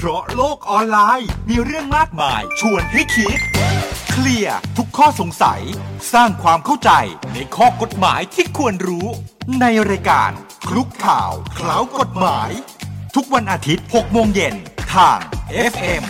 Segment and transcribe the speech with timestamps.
[0.00, 3.38] เพราะโลกออนไลน์ มีเรื่องมากมาย ชวนให้คิด
[4.10, 5.62] เคลียร์ทุกข้อสงสัย
[6.12, 6.90] สร้างความเข้าใจ
[7.34, 9.08] ในข้อกฎหมายที่ควรรู้
[9.60, 10.30] ในรายการ
[10.68, 12.50] คลุกข่าวเคล้ากฎหมาย
[13.14, 14.54] ทุกวันอาทิตย์ 6 โมงเย็น
[14.94, 15.18] ทาง
[15.72, 16.02] FM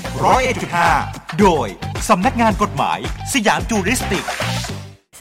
[0.67, 1.67] 101.5 โดย
[2.09, 2.99] สำนักงานกฎหมาย
[3.33, 4.27] สยามจูริสติก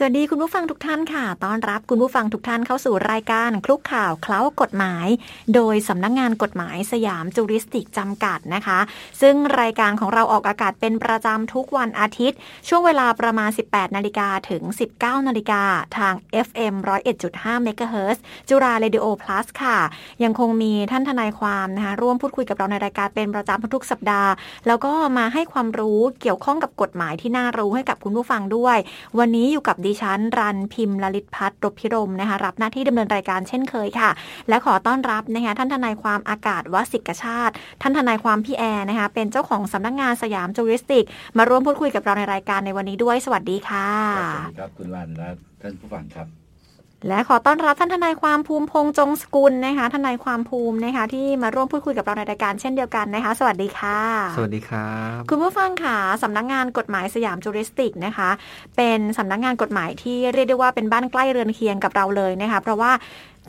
[0.00, 5.06] สวัสดีคุณผู้ฟังทุกท่านค่ะ ต้อนรับคุณผู้ฟังทุกท่านเข้าสู่รายการคลุกข่าวเคล้ากฎหมาย
[5.54, 8.78] โดยสำนักงงานกฎหมายสยามจูริสติกจำกัดนะคะ
[9.20, 12.38] ซึ่งรายการของเราออกอากาศเป็นประจำทุกวันอาทิตย์
[12.68, 14.62] ช่วงเวลาประมาณ 18 นาฬิกาถึง
[14.96, 15.62] 19 นาฬิกา
[15.96, 16.14] ทาง
[16.46, 16.74] FM
[17.16, 19.78] 101.5 MHz จุฬาเรดิโอ plus ค่ะ
[20.24, 24.30] ยังคงมีท่านทนายความนะคะร่วมพูดคุยกับเราในรายการเป็นประจำทุกสัปดาห์
[24.66, 28.76] แล้วก็มาให้ความรู้เกี่ยวข้องกับกฎหมายที่น่ารู้ให้กับคุณผู้ฟังด้วย
[29.20, 34.10] วันนี้อยู่กับดิฉัน รันพิมพ์ลลิตพัฒน์รบพิรมนะคะรับหน้าที่ดำเนินรายการเช่นเคยค่ะ
[34.48, 41.04] และขอต้อนรับนะคะท่านทนายความอากาศวสิกชาติ ท่านทนายความพี่แอร์นะคะเป็นเจ้าของสำนักงานสยามจูริสติก
[41.38, 45.28] มาร่วมพูดคุยกับเราในรายการในวันนี้ด้วย สวัสดีค่ะสวัสดีครับคุณวันและ
[45.62, 46.26] ท่านผู้ฟังครับ
[47.06, 54.00] และขอต้อนรับท่านทนายความภูมิพงษ์จงสกุลนะคะทนายความภูมินะคะที่มาร่วมพูดคุยกับเราในรายการเช่นเดียวกันนะคะ สวัสดีค่ะ
[54.36, 58.30] สวัสดีครับ คุณผู้ฟังค่ะสำนักงานกฎหมายสยามจูริสติกนะคะ
[58.76, 62.92] เป็นสำนักงานกฎหมายที่เรียกได้ว่าเป็นบ้านใกล้เรือนเคียงกับเราเลยนะคะ เพราะว่า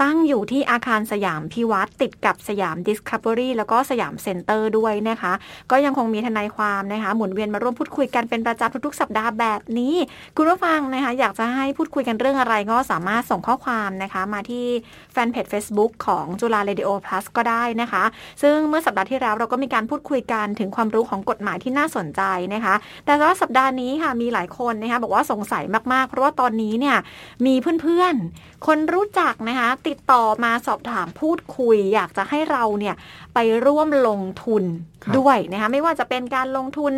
[0.01, 5.33] ตั้งอยู่ที่อาคารสยามพิวัตรติดกับสยามดิสคัฟเวอรี่แล้วก็สยามเซ็นเตอร์ด้วยนะคะ
[5.71, 9.95] ก็ยังคงมีทนายความนะคะ หมุนเวียนมาร่วมพูดคุยกันเป็นประจำทุกๆ สัปดาห์แบบนี้
[10.35, 14.65] คุณผู้ฟังนะคะ อยากจะให้พูดคุยกันเรื่องอะไรก็สามารถส่งข้อความนะคะ มาที่
[15.13, 18.03] แฟนเพจ Facebook ของจุฬาเรดิโอ plus ก็ได้นะคะ
[18.41, 22.21] ซึ่งเมื่อสัปดาห์ที่แล้วเราก็มีการพูดคุยกันถึงความรู้ของกฎหมายที่น่าสนใจ
[22.53, 22.75] นะคะ
[23.05, 25.63] แต่ว่าสัปดาห์นี้ค่ะมีหลายคนนะคะบอกว่าสงสัย
[25.93, 26.97] มากๆ เพราะว่าตอนนี้เนี่ย
[27.45, 32.95] มีเพื่อนๆคนรู้จักนะคะติดต่อมาสอบถามพูดคุย อยากจะให้เราเนี่ย
[33.33, 34.63] ไปร่วมลงทุน
[35.03, 36.93] ครับด้วยนะคะไม่ว่าจะเป็นการลงทุน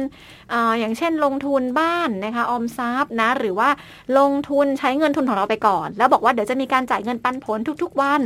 [0.50, 3.70] เอออย่างเช่นลงทุนบ้านนะคะออมทรัพย์นะหรือว่า
[4.20, 8.22] ลงทุนใช้เงินทุนของเราไปก่อน แล้วบอกว่าเดี๋ยวจะมีการจ่ายเงินปันผลทุกๆ วัน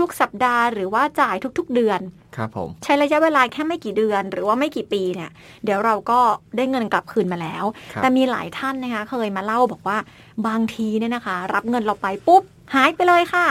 [0.00, 2.00] ทุกๆ สัปดาห์หรือว่าจ่ายทุกๆ เดือน
[2.36, 5.30] ครับผมใช้ระยะเวลาแค่ไม่กี่เดือน หรือว่าไม่กี่ปีเนี่ย
[5.64, 6.20] เดี๋ยวเราก็
[6.56, 9.98] ได้เงินกลับคืนมาแล้วครับแต่มีหลายท่านนะคะ เคยมาเล่าบอกว่า
[10.46, 12.42] บางทีเนี่ยนะคะ รับเงินเราไปปุ๊บ
[12.74, 13.46] หายไปเลยค่ะ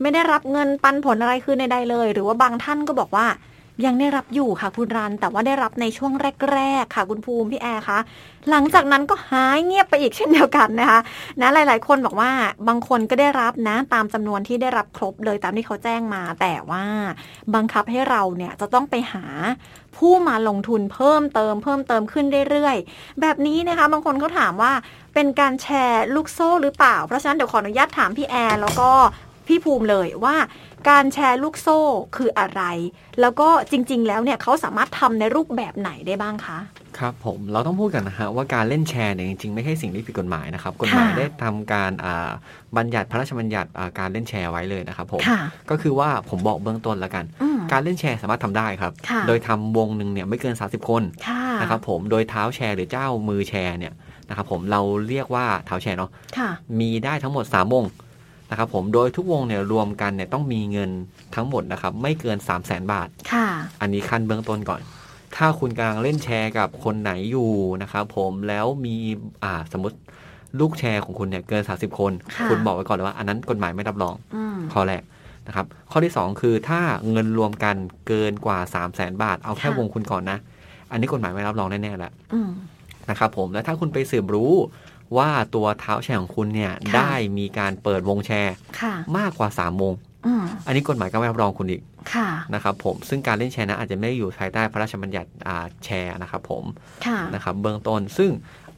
[0.00, 3.26] ไม่ได้รับเงินปันผลอะไรคืนใดๆเลย หรือว่าบางท่านก็บอกว่า
[3.86, 6.12] ยังได้รับอยู่ค่ะคุณรัน แต่ว่าได้รับในช่วง
[6.52, 7.98] แรก ๆ ค่ะคุณภูมิพี่แอร์คะ
[8.50, 11.00] หลังจากนั้นก็หายเงียบไปอีกเช่นเดียวกันนะคะ
[11.40, 12.30] นะหลาย ๆ คนบอกว่า
[12.68, 16.84] บางคนก็ได้รับนะตามจำนวนที่ได้รับครบเลยตามที่เขาแจ้งมา แต่ว่า
[17.54, 19.24] บังคับให้เราเนี่ยจะต้องไปหา
[19.96, 24.72] ผู้มาลงทุนเพิ่มเติม เพิ่มเติมขึ้นเรื่อยๆ แบบนี้นะคะบางคนเขาถามว่า
[25.14, 28.90] เป็นการแชร์ลูกโซ่หรือเปล่า เพราะฉะนั้นเดี๋ยวขออนุญาตถามพี่แอร์แล้วก็
[29.46, 30.36] พี่ภูมิเลยว่า
[30.88, 31.80] การแชร์ลูกโซ่
[32.16, 32.62] คืออะไร
[33.20, 36.58] แล้วก็จริง ๆ แล้วเนี่ยเขาสามารถทำในรูปแบบไหนได้บ้างคะ
[36.98, 42.30] ครับผมเราต้องพูดกันนะฮะว่าการเล่นแชร์เนี่ยจริง ๆ ไม่ใช่สิ่งที่ผิดกฎหมายนะครับกฎหมายค่ะได้ทำการอ่า
[42.76, 45.40] บัญญัติพระราชบัญญัติอ่าการเล่นแชร์ไว้เลยนะครับผมค่ะ
[45.70, 53.92] ก็คือว่าผมบอกเบื้องต้นแล้วกันอืมการเล่นแชร์สามารถทำได้ครับค่ะโดยทำวงหนึ่งเนี่ยไม่เกิน 30 คนค่ะนะครับผมโดยเท้าแชร์หรือเจ้ามือแชร์เนี่ย
[54.28, 56.50] นะครับผมเราเรียกว่าเท้าแชร์เนาะค่ะ
[56.80, 57.84] มีได้ทั้งหมด3วง
[58.54, 60.90] นะครับผมโดยทุกวงเนี่ยรวมกันเนี่ยต้องมีเงิน
[61.34, 63.46] ทั้งหมดนะครับไม่เกิน 3 0 0 0 0 0บาท ค่ะ
[63.80, 64.80] อันนี้ขั้นเบื้องต้นก่อน
[65.36, 67.50] ถ้าคุณกำลังเล่นแชร์กับคนไหนอยู่
[67.82, 68.96] นะครับผมแล้วมี
[69.44, 69.96] อ่าสมมติ
[70.60, 75.02] ลูกแชร์ของคุณเนี่ยเกิน 30 คน ค่ะ คุณบอกไว้ก่อนเลยว่า อันนั้นกฎหมายไม่รับรอง อืม ข้อแรก
[75.46, 77.76] นะครับข้อที่ 2 คือถ้าเงินรวมกัน
[78.08, 80.38] เกินกว่า 3 0 0แสนบาท เอาแค่ค่ะ วงคุณก่อนนะ
[80.90, 82.50] อันนี้กฎหมายไม่รับรองแน่ๆแล้วอืม
[83.10, 84.52] นะครับผมแล้วถ้าคุณไปสืบรู้
[85.16, 89.94] ว่าตัวเท้าแชร์ของคุณเนี่ยค่ะได้มีการเปิดวงแชร์ค่ะมากกว่า3วง
[90.26, 91.82] อืมอันนี้กฎหมายก็ไม่รับรองคุณอีก
[92.14, 96.64] ค่ะนะครับผมซึ่งการเล่นแชร์นะอาจจะไม่ได้อยู่ภายใต้พระราชบัญญัติอ่าแชร์นะครับผม
[97.06, 98.30] ค่ะนะครับเบื้องต้นซึ่ง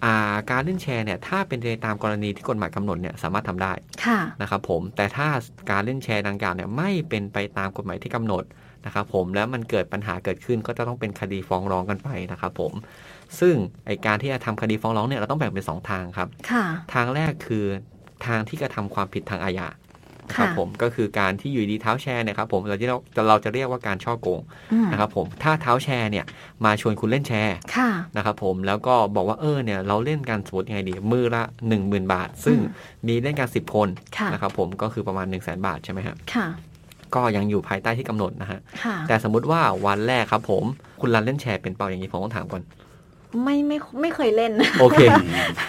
[0.05, 3.73] อ่าการเล่นแชร์เนี่ยถ้าเป็นไปตามกรณีที่กฎหมายกำหนดเนี่ยสามารถทำได้
[4.05, 5.29] ค่ะนะครับผมแต่ถ้า
[5.71, 8.45] การเล่นแชร์ดังกล่าวเนี่ยไม่เป็นไปตามกฎหมายที่กำหนด
[8.87, 12.73] นะครับผมแล้วมันเกิดปัญหาเกิดขึ้นก็จะต้องเป็นคดีฟ้องร้องกันไปนะครับผม
[13.41, 13.55] ซึ่ง
[13.87, 16.65] ไอการที่จะทำคดีฟ้องร้องเนี่ยเราต้องแบ่งเป็นสองทางครับค่ะ
[16.95, 17.65] ทางแรกคือ
[18.27, 19.69] ทางที่กระทำความผิดทางอาญา
[20.37, 22.87] ครับค่ะผมก็คือการที่อยู่ดีเท้าแชร์เนี่ยครับผมเราจะ
[23.29, 24.41] เราจะเรียกว่าการช่อโกง
[24.73, 26.25] อืมนะครับผมถ้าเท้าแชร์เนี่ย
[26.65, 36.47] มาชวนคุณเล่นแชร์ค่ะนะครับผมแล้วก็บอกว่าเออเนี่ยเราเล่นกันสมมติยังไงดีมือละ 1 0,000 บาท ซึ่งอืมมีเล่นกัน 10 คนค่ะนะครับผมก็คือประมาณ 1 0 0 0 0แบาทใช่ไหมฮะค่ะ
[37.15, 40.65] ก็ยังอยู่ภายใต้ที่กำหนดนะฮะค่ะแต่สมมุติว่าวันแรกครับผม
[41.01, 42.63] คุณรันเล่นแชร์เป็นเปล่าอย่างนี้ผมต้องถามก่อน
[43.43, 45.01] ไม่ไม่ไม่เคยเล่น โอเค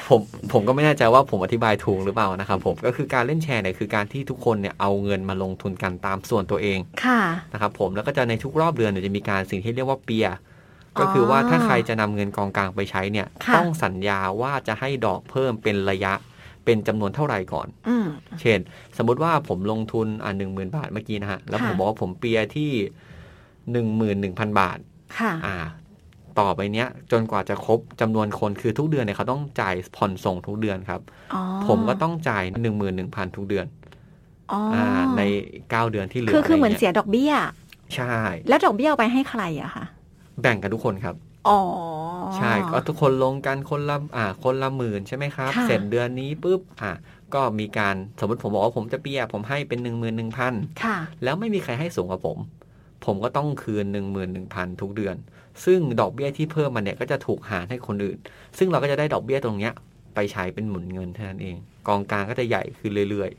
[0.09, 0.21] ผม
[0.51, 7.21] ผมก็ไม่แน่ใจว่าผมอธิบายถูกหรือเปล่านะครับผมก็คือการเล่นแชร์เนี่ยคือการที่ทุกคนเนี่ยเอาเงินมาลงทุนกันตามส่วนตัวเองค่ะ
[7.53, 10.37] นะครับผมแล้วก็จะในทุกรอบเดือนเนี่ยจะมีการสิ่งที่เรียกว่าเปียร์
[10.99, 16.13] ก็คือว่าถ้าใครจะนำเงินกองกลางไปใช้เนี่ยค่ะต้องสัญญาว่าจะให้ดอกเพิ่มเป็นระยะ
[16.65, 18.07] เป็นจำนวนเท่าไหร่ก่อนอืม
[18.41, 18.59] เช่น
[18.97, 22.71] สมมุติว่าผมลงทุนอ่าหนึ่งหมื่นบาทเมื่อกี้นะฮะ แล้วผมค่ะบอกว่าผมเปียร์ที่
[23.71, 24.77] หนึ่งหมื่นหนึ่งพันบาท
[25.19, 25.55] ค่ะ อ่า
[26.39, 31.01] ต่อไปเนี้ย จนกว่าจะครบจำนวนคนคือทุกเดือนเนี่ยเขาต้องจ่ายผ่อนส่งทุกเดือนครับ
[31.33, 33.65] อ๋อผมก็ต้องจ่ายหนึ่งหมื่นหนึ่งพันทุกเดือน
[34.51, 34.85] อ๋อออ่า
[35.17, 35.21] ใน
[35.69, 37.33] เก้าเดือนที่เหลือคือคือเหมือนะไรเสีงี้ยดอกเบี้ย
[37.95, 38.15] ใช่
[38.49, 39.85] แล้วดอกเบี้ยเอาไปให้ใครอะคะ
[40.41, 41.15] แบ่งกันทุกคนครับ
[41.49, 41.59] อ๋อ
[42.37, 46.91] ใช่ก็ทุกคนลงกันคนละอ่า คนละหมื่นใช่ไหมครับค่ะเสร็จเดือนนี้ปุ๊บอ่า
[47.33, 50.53] ก็มีการสมมติผมบอกว่าผมจะเปียร์ผมให้เป็นหนึ่งหมื่นหนึ่งพัน
[50.83, 52.37] ค่ะแล้วไม่มีใครให้สูงกว่าผม
[53.05, 55.15] ผมก็ต้องคืนหนึ่งหมื่นหนึ่งพันทุกเดือน
[55.65, 58.17] ซึ่งดอกเบี้ยที่เพิ่มมาเนี่ยก็จะถูกหารให้คนอื่น
[58.57, 59.73] ซึ่งเราก็จะได้ดอกเบี้ยตรงเนี้ย
[60.15, 61.55] ไปใช้เป็นหมุนเงินเท่านั้นเอง
[61.87, 63.31] กองกลางก็จะใหญ่ขึ้นเรื่อย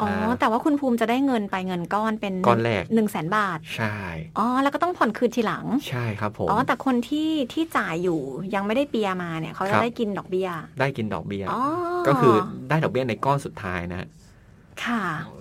[0.00, 3.96] อ๋ออ่าแต่ว่าคุณภูมิจะได้เงินไปเงินก้อนเป็นก้อนแรกหนึ่งแสนบาทๆใช่
[4.38, 8.20] อ๋อแล้วก็ต้องผ่อนคืนทีหลัง ใช่ครับผมอ๋อแต่คนที่ที่จ่ายอยู่
[8.54, 10.48] ยังไม่ได้เปียร์มาเนี่ยเขาคจะรับได้กินดอกเบี้ย
[10.80, 11.62] ได้กินดอกเบี้ยอ๋อ
[12.06, 12.34] ก็คือ
[12.68, 14.23] ได้ดอกเบี้ยในก้อนสุดท้ายนะฮะค่ะ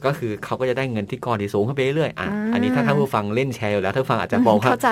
[0.06, 4.90] ก็คือเขาก็จะได้เงินที่ก้อนที่สูงขึ้นไปเรื่อยๆอะอืมอันนี้ถ้าท่านผู้ฟังเล่นแชร์อยู่แล้วท่านผู้ฟังอาจจะบอกว่าเข้าใจ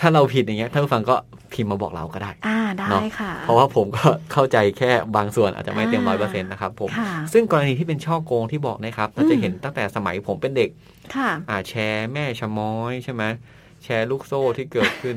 [0.00, 1.16] ถ้าเราผิดอย่างเงี้ยท่านผู้ฟังก็
[1.52, 10.70] พิมพ์มาบอกเราก็ได้อ่าได้เนาะค่ะ เพราะว่าผมก็เข้าใจแค่บางส่วนอาจจะไม่เต็มร้อยเปอร์เซ็นต์นะครับผมค่ะซึ่งกรณีที่เป็นช่อโกงที่บอกนะครับเราจะอืมเห็นตั้งแต่สมัยผมเป็นเด็ก
[11.16, 13.22] ค่ะอ่าแชร์แม่ชะม้อยใช่ไหม
[13.84, 15.16] แชร์ลูกโซ่ที่เกิดขึ้น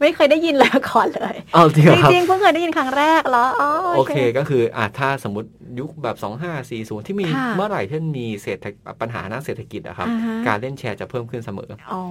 [0.00, 5.48] ไม่เคยได้ยินเลยก่อนเลยเอาจริงจเหรอครับริงๆเพิ่งเคยได้ยินครั้งแรกเหรออ๋อโอเคก็คืออ่าถ้าสมมติ
[5.80, 6.16] ยุคแบบ
[6.98, 8.66] 2540 ที่มีค่ะเมื่อไหร่ที่มีเศรษฐ
[9.00, 12.02] ปัญหาด้านเศรษฐกิจอะครับอ่าฮะการเล่นแชร์จะเพิ่มขึ้นเสมออ๋อ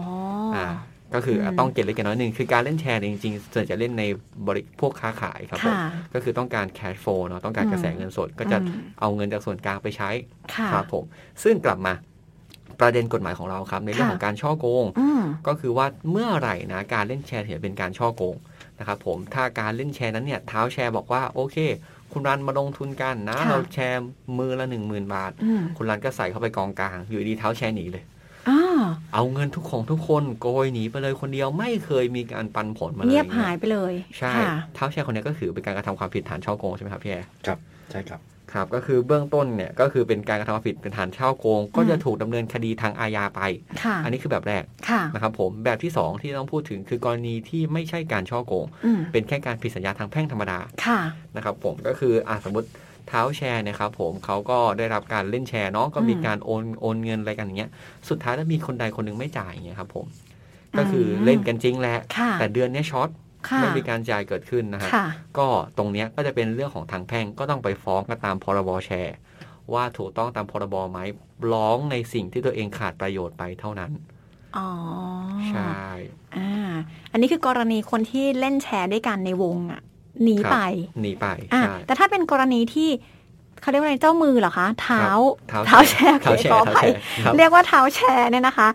[0.56, 0.68] ออ่า
[1.16, 4.04] ก็คืออมต้องเก็บเล็กเก็บน้อยหนึ่งคือการเล่นแชร์เนี่ยจริงๆส่วนใหญ่จะเล่นใน
[4.48, 10.10] บริพวกค้าขายครับผมค่ะก็คือต้องการแคชโฟลเนาะต้องการกระแสเงินสดก็จะอืมเอาเงินจากส่วนกลางไปใช้
[10.56, 11.04] ค่ะครับผม
[11.44, 11.94] ซึ่งกลับมา
[12.80, 18.36] ประเด็นกฎหมายของเราครับ ในเรื่องค่ะของการช่อโกงอืมก็คือว่าเมื่อไหร่นะการเล่นแชร์ถือเป็นการช่อโกง
[18.80, 21.58] นะครับผมถ้าการเล่นแชร์นั้นเนี่ยเท้าแชร์บอกว่าโอเค
[22.14, 24.02] คุณรันมาลงทุนกันนะค่ะเราแชร์
[24.38, 28.04] มือละหนึ่งหมื่นบาทอืมคุณรันก็ใส่เข้าไปกองกลาง อยู่ดีเท้าแชร์หนีเลย
[28.50, 28.62] อ่า
[29.14, 37.60] เอาเงินทุกของทุกคนโกยหนีไปเลยคนเดียวไม่เคยมีการปันผลมาเลยเงียบหายไปเลย ใช่ค่ะเท้าแชร์คนนี้ก็คือเป็นการกระทำความผิดฐานช่อโกงใช่ไหมครับพี่แอร์ครับ
[37.92, 38.20] ใช่ครับ
[38.54, 43.42] ครับก็คือเบื้องต้นเนี่ยก็คือเป็นการกระทำความผิดเป็นฐานช่อโกง ก็จะถูกดำเนินคดีทางอาญาไป
[43.84, 51.00] ค่ะอันนี้คือแบบแรกค่ะนะครับผมแบบที่ 2 ที่ต้องพูดถึงคือกรณีที่ไม่ใช่การช่อโกงอืมเป็นแค่การผิดสัญญาทางแพ่งธรรมดาค่ะ
[51.36, 52.68] นะครับผมก็คืออะสมมติ
[53.07, 57.72] เท้าแชร์เนะครับผมเขาก็ได้รับการเล่นแชร์เนาะก็มีอืมการโอนโอนเงินอะไรกันอย่างเงี้ย
[58.10, 60.06] สุดท้ายแล้วมีคนใดคนหนึ่งไม่จ่ายอย่างเงี้ยครับผม
[60.78, 63.29] ก็คืออมเล่นกันจริงแหละค่ะแต่เดือนเนี้ยช็อตค่ะ
[63.62, 65.06] ไม่มีการจ่ายเกิดขึ้นนะฮะค่ะ
[65.38, 65.48] ก็
[65.78, 69.16] ตรงเนี้ยก็จะเป็นเรื่องของทางแพ่งก็ต้องไปฟ้องกันตามพรบแชร์
[69.74, 71.00] ว่าถูกต้องตามพรบไหม
[71.54, 73.92] ร้องในสิ่งที่ตัวเองขาดประโยชน์ไปเท่านั้น
[74.58, 74.70] อ๋อ
[75.50, 75.78] ใช่
[76.38, 76.72] อ่า
[77.12, 79.82] อันนี้คือกรณีคนที่เล่นแชร์ด้วยกันในวงอะ
[80.24, 80.58] หนีครับไป
[81.02, 82.90] หนีไปอะใช่แต่ถ้าเป็นกรณีที่
[83.62, 85.06] เขาเรียกว่าอะไรเจ้ามือเหรอคะเท้า
[85.52, 88.68] ครับเท้าแชร์เท้าแชขอร์อเท้าภัแชยร์ครับเรียกว่าเท้าแชร์เนี่ยนะคะ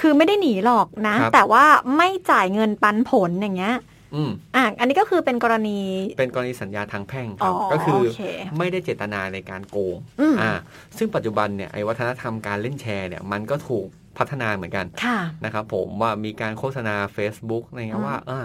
[0.00, 1.64] คือไม่ได้หนีหรอกนะครับแต่ว่า
[1.96, 3.76] ไม่จ่ายเงินปันผลอย่างเงี้ย
[4.16, 5.80] อืมอะอันนี้ก็คือเป็นกรณี
[6.18, 8.20] เป็นกรณีสัญญาทางแพ่งคอ๋รัอบก็คือโอเค
[8.58, 10.52] ไม่ได้เจตนาในการโกงอืมอ่า
[10.98, 13.86] ซึ่งปัจจุบันเนี่ยไอ้วัฒนธรรมการเล่นแชร์เนี่ยมันก็ถูก
[14.18, 18.44] พัฒนาเหมือนกันค่ะนะครับผมว่ามีการโฆษณา Facebook อะไรเงี้อืยมว่าเออ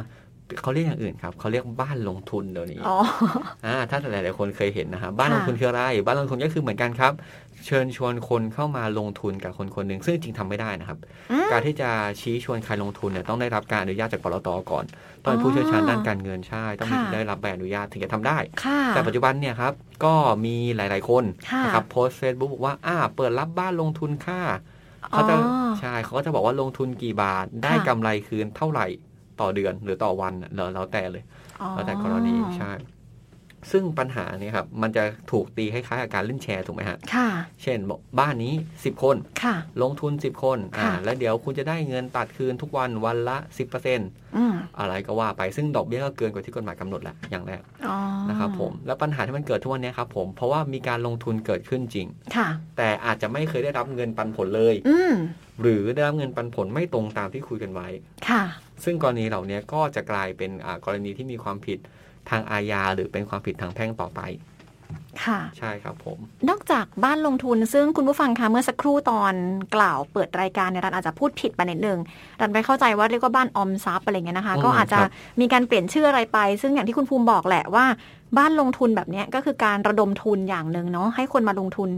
[0.61, 2.97] เขาเรียกอย่างอื่นครับเขาเรียกบ้านลงทุนเดี๋ยวนี้อ๋อ
[3.65, 7.13] อ่าถ้าหลายๆคนเคยเห็นนะครับบ้านลค่ะงทุนคืออะไรบ้านลงทุนก็คือเหมือนกันครับ
[7.65, 10.97] เชิญชวนคนเข้ามาลงทุนกับคนคนหนึ่งซึ่งจริงทำไม่ได้นะครับ
[11.31, 11.89] อืมการที่จะ
[12.21, 14.85] ชี้ชวนใครลงทุนเนี่ยต้องได้รับการอนุญาตจากปตทก่อน
[15.23, 19.73] ต้องเป็นผู้เชี่ยวชาญด้านการเงินใช่ ต้องมีค่ะได้รับใบอนุญาตถึงจะทำได้ค่ะแต่ปัจจุบันเนี่ยครับ
[20.05, 20.13] ก็
[20.45, 24.41] มีหลาย ๆ คนค่ะนะครับโพสเฟซบุ๊กบอกว่าอ่าเปิดรับบ้านลงทุนค่า
[25.11, 28.87] เขาจะอ๋อใช่เขาก็จะบอกว่าลงทุนกี่บาทได้ค่ะกำไรคืนเท่าไหร่
[29.41, 31.23] ต่อเดือนหรือต่อวันน่ะแล้วแล้วแต่เลย
[31.61, 32.71] อ๋อแล้วแต่กรณีใช่
[33.71, 37.29] ซึ่งปัญหาเนี่ยครับมันจะถูกตีคล้ายๆกับการเล่นแชร์ถูกไหมฮะค่ะ
[37.63, 43.37] เช่นบอกบ้านนี้ 10 คนค่ะ ลงทุน 10 คนอ่าค่ะแล้วเดี๋ยวคุณจะได้เงินตัดคืนทุกวันวันละ
[43.81, 47.97] 10%อืมอะไรก็ว่าไปซึ่งดอกเบี้ยก็เกินกว่าที่กฎหมายกำหนดแหละอย่างแรกอ๋อ
[48.29, 55.13] นะครับผมแล้วปัญหาที่มันเกิดทุกวันเนี้ยครับผมเพราะว่ามีการลงทุนเกิดขึ้นจริงค่ะ แต่อาจจะไม่เคยได้รับเงินปันผลเลยอืม
[55.61, 57.87] หรือได้รับเงินปันผลไม่ตรงตามที่คุยกันไว้
[58.29, 58.43] ค่ะ
[58.83, 61.79] ซึ่งกรณีเหล่านี้ก็จะกลายเป็นอ่ากรณีที่มีความผิด
[62.29, 64.21] ทางอาญาหรือเป็นความผิดทางแพ่งต่อไป
[65.25, 66.17] ค่ะ ใช่ครับผม
[66.49, 69.33] นอกจากบ้านลงทุนซึ่งคุณผู้ฟังคะเมื่อสักครู่ตอน
[69.75, 71.99] กล่าวเปิดรายการเนี่ยรันอาจจะพูดผิดไปนิดนึง
[72.41, 75.11] รันไปเข้าใจว่าเรียกว่าบ้านออมทรัพย์อะไรเงี้ยนะคะอืมก็อาจจะครับ
[75.41, 77.85] มีการเปลี่ยนชื่ออะไรไป ซึ่งอย่างที่คุณภูมิบอกแหละว่า
[78.37, 81.89] บ้านลงทุนแบบนี้ก็คือการระดมทุนอย่างหนึ่งเนาะให้คนมาลงทุน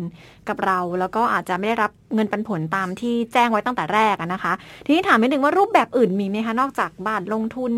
[0.49, 4.53] กับเรา แล้วก็อาจจะไม่ได้รับเงินปันผลตามที่แจ้งไว้ตั้งแต่แรกนะคะ
[4.85, 7.73] ทีนี้ถามนิดนึงว่ารูปแบบอื่นมีไหมคะนอกจากบ้านลงทุน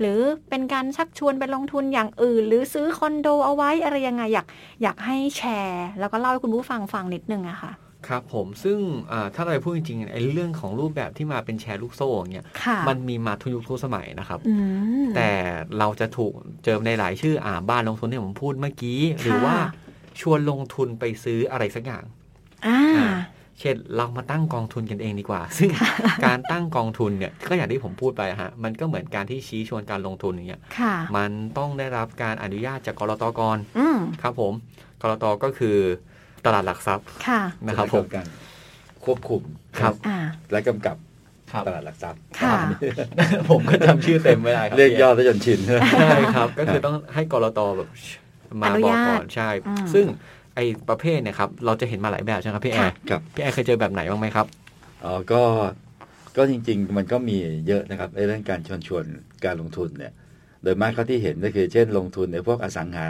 [0.00, 4.46] หรือเป็นการชักชวนไปลงทุนอย่างอื่น หรือซื้อคอนโดเอาไว้อะไรยังไงอยาก
[4.82, 7.72] อยากให้แชร์ แล้วก็เล่าให้คุณผู้ฟังฟังนิดนึงอะค่ะ
[8.08, 8.78] ครับผมซึ่ง
[9.12, 14.54] อ่าถ้าเราพูดจริงๆไอ้เรื่องของรูปแบบที่มาเป็นแชร์ลูกโซ่อย่างเงี้ยค่ะมันมีมาทุกยุคทุกสมัยนะครับอื
[15.06, 15.30] มแต่
[15.78, 16.32] เราจะถูก
[16.64, 19.56] เจอในหลายชื่ออ่าบ้านลงทุนที่ผมพูดเมื่อกี้ หรือว่า
[20.20, 22.04] ชวนลงทุนไปซื้ออะไรสักอย่าง
[22.66, 23.08] อ่าอ่า
[23.60, 25.70] เช่นเรามาตั้งกองทุนกันเองดีกว่า ซึ่ง
[26.24, 34.52] การตั้งกองทุนเนี่ยก็อย่างที่ผมพูดไปอะฮะมันก็เหมือนการที่ชี้ชวนการลงทุนอย่างเงี้ยค่ะมันต้องได้รับการอนุญาตจากกรตก่อนอืมครับผม
[35.02, 35.78] กรตก็คือ
[36.46, 38.26] ตลาดหลักทรัพย์ค่ะนะครับผมการ
[39.04, 39.42] ควบคุม
[39.80, 40.18] ครับอ่า
[40.52, 40.96] และกำกับ
[41.52, 42.54] ครับตลาดหลักทรัพย์ค่ะ
[43.50, 45.60] ผมก็จำชื่อเต็มไม่ได้ครับเรียกย่อได้จนชิน
[46.00, 47.88] ใช่ครับ ก็คือต้องให้กรตแบบ
[48.60, 50.06] มาอนุบอกญาตก่อนใช่อืมซึ่ง
[50.54, 54.46] ไอ้ประเภทเนี่ยครับเราจะเห็นมาหลายแบบใช่ไหมครับพี่แอค่ะร์ครับพี่แอร์เคยเจอแบบไหนบ้างไหมครับ
[55.04, 55.42] อ๋อก็
[56.36, 57.36] ก็จริง ๆ มันก็มี
[57.66, 59.04] เยอะนะครับไอ้เรื่องการชวนชวน
[59.44, 60.12] การลงทุนเนี่ย
[60.62, 63.06] โดยมากเขาที่เห็นก็คือเช่นลงทุนในพวกอสังหา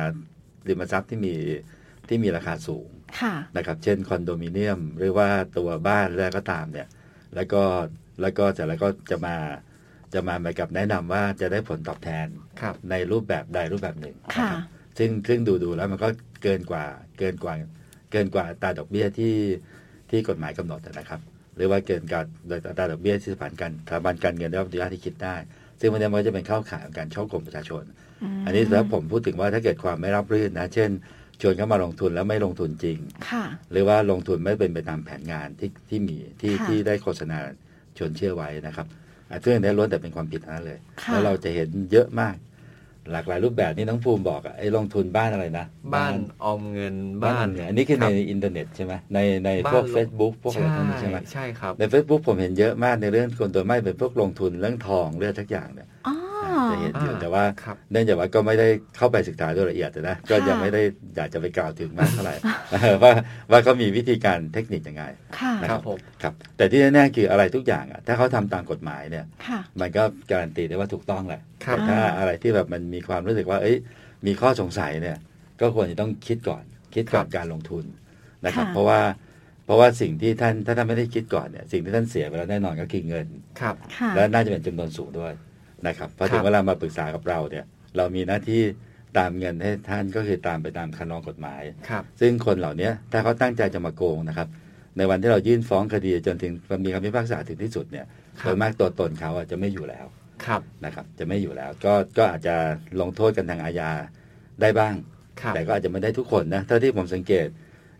[0.68, 1.34] ริมทรัพย์ที่มี
[2.08, 2.95] ที่มีราคาสูงค่ะ
[3.56, 6.88] นะครับเช่นคอนโดมิเนียมหรือว่าตัวบ้านแล้วก็ตามเนี่ย
[7.34, 7.62] แล้วก็
[8.20, 9.36] แล้วก็จะแล้วก็จะมา
[10.14, 12.26] จะมาเหมือนกับแนะนำว่าจะได้ผลตอบแทน
[12.60, 14.60] ครับในรูปแบบใดรูปแบบหนึ่งนะค่ะครับ
[14.98, 16.08] ซึ่งซึ่งดูดูแล้วมันก็
[16.42, 16.84] เกินกว่า
[17.18, 17.54] เกินกว่า
[18.12, 19.34] เกินกว่าอัตราดอกเบี้ยที่
[20.10, 21.20] ที่กฎหมายกำหนดนะครับ
[21.56, 25.36] หรือว่าเกินกว่าโดยอัตราดอกเบี้ยที่สถาบันการสถาบันการเงินได้รับอนุญาตที่คิดได้
[25.80, 27.84] ซึ่งมันก็จะเป็นเข้าข่ายของการช่อโกงประชาชน
[28.40, 30.90] มอันนี้แล้วผมพูดถึงว่าถ้าเกิดความไม่รับรื่นนะ เช่น
[31.40, 32.98] ชวนเข้ามาลงทุนแล้วไม่ลงทุนจริง
[33.30, 37.38] ค่ะหรือว่าลงทุนไม่เป็นไปตามแผนงานที่ที่มีที่ค่ะที่ได้โฆษณา
[37.98, 38.86] ชวนเชื่อไว้นะครับ
[39.30, 42.36] อะซึ่งอันนี้ล้วนแต่เป็นความผิดทั้งนั้นเลยค่ะแล้วเราจะเห็นเยอะมาก
[43.12, 46.14] หลากหลายรูปแบบนี่น้องภูมิบอกอะไอ้ลงทุนบ้านอะไรนะ บ้าน
[46.44, 55.95] ออมเงินบ้าบ้านนเนี่ยอันนี้คือคในรับอินเทอร์เน็ตใช่ไหมในในบ้านพวกลง Facebook พวกอะไรพวกนี้ใช่ไหมใช่ครับใน Facebook ผมเห็นเยอะมากในเรื่องคนตัวไม่เป็นพวกลงทุนเรื่องทองเรื่องทักอย่างเนี่ยอ๋อ
[56.72, 60.82] จะเห็นอยู่อ่าแต่ว่าครับเนื่องจากว่าก็ไม่ได้เข้าไปศึกษาโดยละเอียดนะก็ยังไม่ได้
[61.16, 62.34] อยากจะไปกล่าวถึงมากเท่าไหร่
[63.02, 63.12] ว่า
[63.50, 65.04] ว่าเขามีวิธีการเทคนิคยังไง
[65.38, 73.76] ค่ะนะคครัรับบผมครับ แต่ที่แน่ๆคืออะไรทุกอย่างอะถ้าเขาทำตามกฎหมายเนี่ยค่ะมันก็การันตีได้ว่าถูกต้องแหละครับแต่ถ้าอะไรที่แบบมันมีความรู้สึกว่า เอ้ย
[74.26, 75.16] มีข้อสงสัยเนี่ย
[75.60, 77.84] ก็ควรจะต้องคิดก่อน คิดก่อนครับการลงทุน
[78.44, 79.00] นะครับค่ะเพราะว่า
[79.64, 83.26] เพราะว่าสิ่งที่ท่านถ้าท่านไม่ได้คิดก่อนเนี่ยสิ่งที่ท่านเสียไปแล้วแน่นอนก็คือเงิน
[83.60, 85.32] ครับค่ะและน่าจะเป็นจำนวนสูงด้วย
[85.86, 87.64] นะครับพอครับถึงเวลามาปรึกษากับเราเนี่ย
[87.96, 88.62] เรามีหน้าที่
[89.18, 94.48] ตามเงินให้ท่านก็คือตามไปตามคันลองกฎหมายครับซึ่งคนเหล่านี้ถ้าเขาตั้งใจจะมาโกงนะครับ
[94.98, 96.52] ในวันที่เรายื่นฟ้องคดีจนถึง
[96.84, 98.06] มีคำพิพากษาถึงที่สุดเนี่ย
[98.40, 100.06] คโดรับยมากตัวตนเขาอะจะไม่อยู่แล้ว
[100.46, 102.54] ครับนะครับ จะไม่อยู่แล้ว ก็ก็อาจจะ
[103.00, 103.90] ลงโทษกันทางอาญา
[104.60, 104.94] ได้บ้าง
[105.40, 107.46] ครับแต่ก็อาจจะไม่ได้ทุกคนนะเท่าที่ผมสังเกต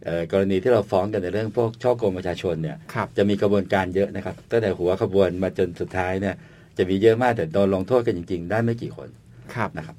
[0.05, 6.35] เอ่อกรณีที่เราฟ้องกันในเรื่องพวกช่อโกงประชาชนเนี่ยครับจะมีกระบวนการเยอะนะครับตั้งแต่หัวขบวนมาจนสุดท้ายเนี่ย
[6.77, 9.09] จะมีเยอะมากแต่โดนลงโทษกันจริง ๆ ได้ไม่กี่คน
[9.55, 9.97] ครับนะครับ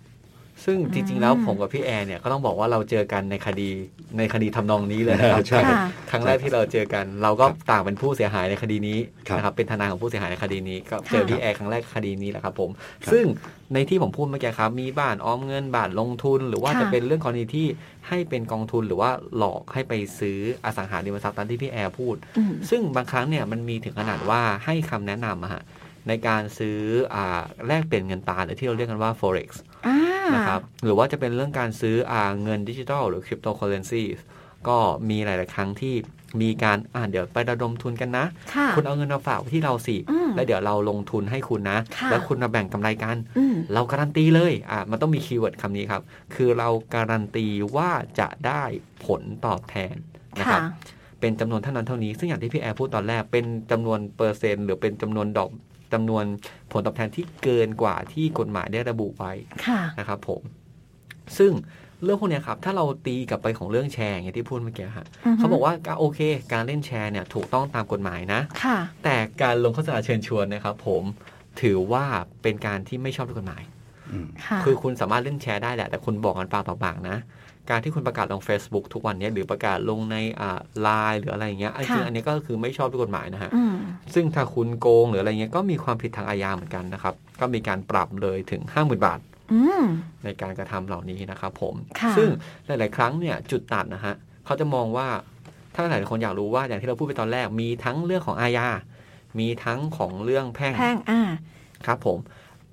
[0.66, 3.70] ซึ่งจริง ๆ แล้วผมกับพี่แอร์เนี่ยก็ต้องบอกว่าเราเจอกันในคดี
[4.18, 5.80] ในคดีทำนองนี้เลยนะครับใช่ค่ะ
[6.12, 13.26] ครั้งแรกที่เราเจอกัน เราก็ต่างเป็นผู้เสียหายในคดีนี้ครับนะครับเป็นทนายของผู้เสียหายในคดีนี้ก็เจอค่ะพี่แอร์ครั้งแรกคดีนี้แหละครับผมครับซึ่ง
[13.74, 17.68] ในที่ผมพูดเมื่อกี้ครับ มีบ้านออมเงินบ้านลงทุน หรือว่าค่ะจะเป็นเรื่องกรณีที่
[18.08, 25.64] ให้เป็นกองทุนหรือว่าหลอกให้ไปซื้ออสังหาริมทรัพย์ตามที่พี่แอร์พูดอืมซึ่งบางครั้งเนี่ยมันมีถึงขนาดว่าให้คำแนะนำอะฮะ
[26.08, 26.80] ในการซื้อ
[27.14, 29.50] อ่าแลกเปลี่ยนเงินตราหรือที่เราเรียกกันว่า forex
[29.88, 29.98] อ่า
[30.36, 34.04] นะครับหรือว่าจะเป็นเรื่องการซื้ออาเงินดิจิทัลหรือคริปโตเคอร์เรนซี
[34.68, 34.78] ก็
[35.10, 35.96] มีหลาย ๆ ครั้งที่
[36.42, 46.02] มีการอ่าเดี๋ยวไประดมทุนกันนะค่ะคุณเอาเงินมาฝากไว้ที่เราสิอืมแล้วเดี๋ยวเราลงทุนให้คุณนะค่ะแล้วคุณมาแบ่งกำไรกันอืมเราการันตีเลยอ่ามันต้องมี keyword คำนี้ครับ
[46.36, 47.46] คือเราการันตี
[47.76, 48.64] ว่าจะได้
[49.06, 49.96] ผลตอบแทน
[50.40, 55.50] นะครับค่ะเป็นจำนวนเท่านั้นเท่านี้ ซึ่งอย่างที่พี่แอร์พูดตอนแรก เป็นจำนวนเปอร์เซ็นต์ หรือเป็นจำนวนดอก
[55.94, 56.24] จำนวน
[56.72, 59.34] ผลตอบแทนที่เกินกว่าที่กฎหมายได้ระบุไว้
[59.68, 60.42] ค่ะนะครับผม
[61.38, 61.52] ซึ่ง
[62.04, 66.20] เรื่องพวกเนี้ยครับ ถ้าเราตีกลับไปของเรื่องแชร์อย่างที่พูดเมื่อกี้ฮะอือฮึเขาบอกว่าก็โอเค
[66.54, 71.04] การเล่นแชร์เนี่ยถูกต้องตามกฎหมายนะค่ะแต่การลงโฆษณาเชิญชวนนะครับ ผม
[71.62, 72.06] ถือว่า
[72.42, 73.64] เป็นการที่ไม่ชอบด้วยกฎหมาย
[74.12, 77.18] อืมค่ะคือคุณสามารถเล่นแชร์ได้แหละ แต่คุณบอกกันปากต่อปากนะ
[77.70, 83.76] การที่คุณประกาศลง Facebook ทุกวันเนี้ยหรือประกาศลงในอ่าไลน์หรืออะไรอย่างเงี้ยจริงๆอันนี้ก็คือไม่ชอบด้วยกฎหมายนะฮะอืม
[84.14, 89.20] ซึ่งถ้าคุณโกงหรืออะไรเงี้ยก็มีความผิดทางอาญาเหมือนกันนะครับ ก็มีการปรับเลยถึง 50,000 บาท
[89.54, 89.84] อืม
[90.24, 92.30] ในการกระทำเหล่านี้นะครับผมค่ะซึ่ง
[92.66, 95.08] หลาย ๆ ครั้งเนี่ยจุดตัดนะฮะเขาจะมองว่า
[95.76, 98.68] ถ้าหลายคนอยากรู้ว่าอย่างที่เราพูดไปตอนแรกมีทั้งเรื่องของอาญา
[99.40, 101.22] มีทั้งของเรื่องแพ่งแพงอ่า
[101.86, 102.18] ครับผม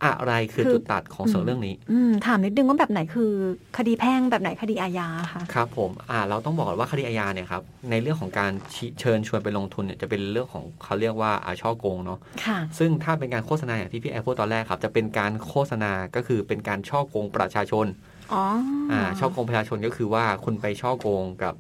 [0.05, 3.31] อะไรคือคือจุดตัดของสองเรื่องนี้อืมถามนิดนึงว่าแบบไหนคือ
[3.77, 17.87] คดีแพ่งแบบไหนคดีอาญาคะครับผมอ่าเราต้องบอกก่อนว่าคดีอาญาเนี่ยครับในเรื่องของการชิเชิญชวนไปลงทุนเนี่ยจะเป็นเรื่องของเขาเรียกว่าอาช่อโกงเนาะค่ะซึ่งถ้าเป็นการโฆษณาอย่างที่พี่แอร์พูดตอนแรกครับ จะเป็นการโฆษณาก็คือเป็นการช่อโกงประชาชน
[18.33, 18.45] อ๋อ
[18.93, 21.55] อ่อ่าช่อโกงประชาชนก็คือว่าคุณไปช่อโกงกับ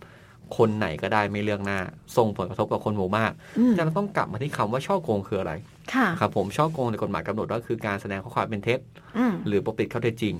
[0.56, 1.78] คนไหนก็ได้ไม่เลือกหน้า
[2.16, 5.52] ส่งผลกระทบกับคนหมู่มากอืมจะต้องกลับมาที่คำว่าช่อโกงคืออะไร
[5.94, 8.80] ค่ะครับผมช่อโกงในกฎหมายกำหนดว่าคือการแสดงข้อความเป็นเท็จ
[9.18, 10.34] อืมหรือปกปิดข้อเท็จจริง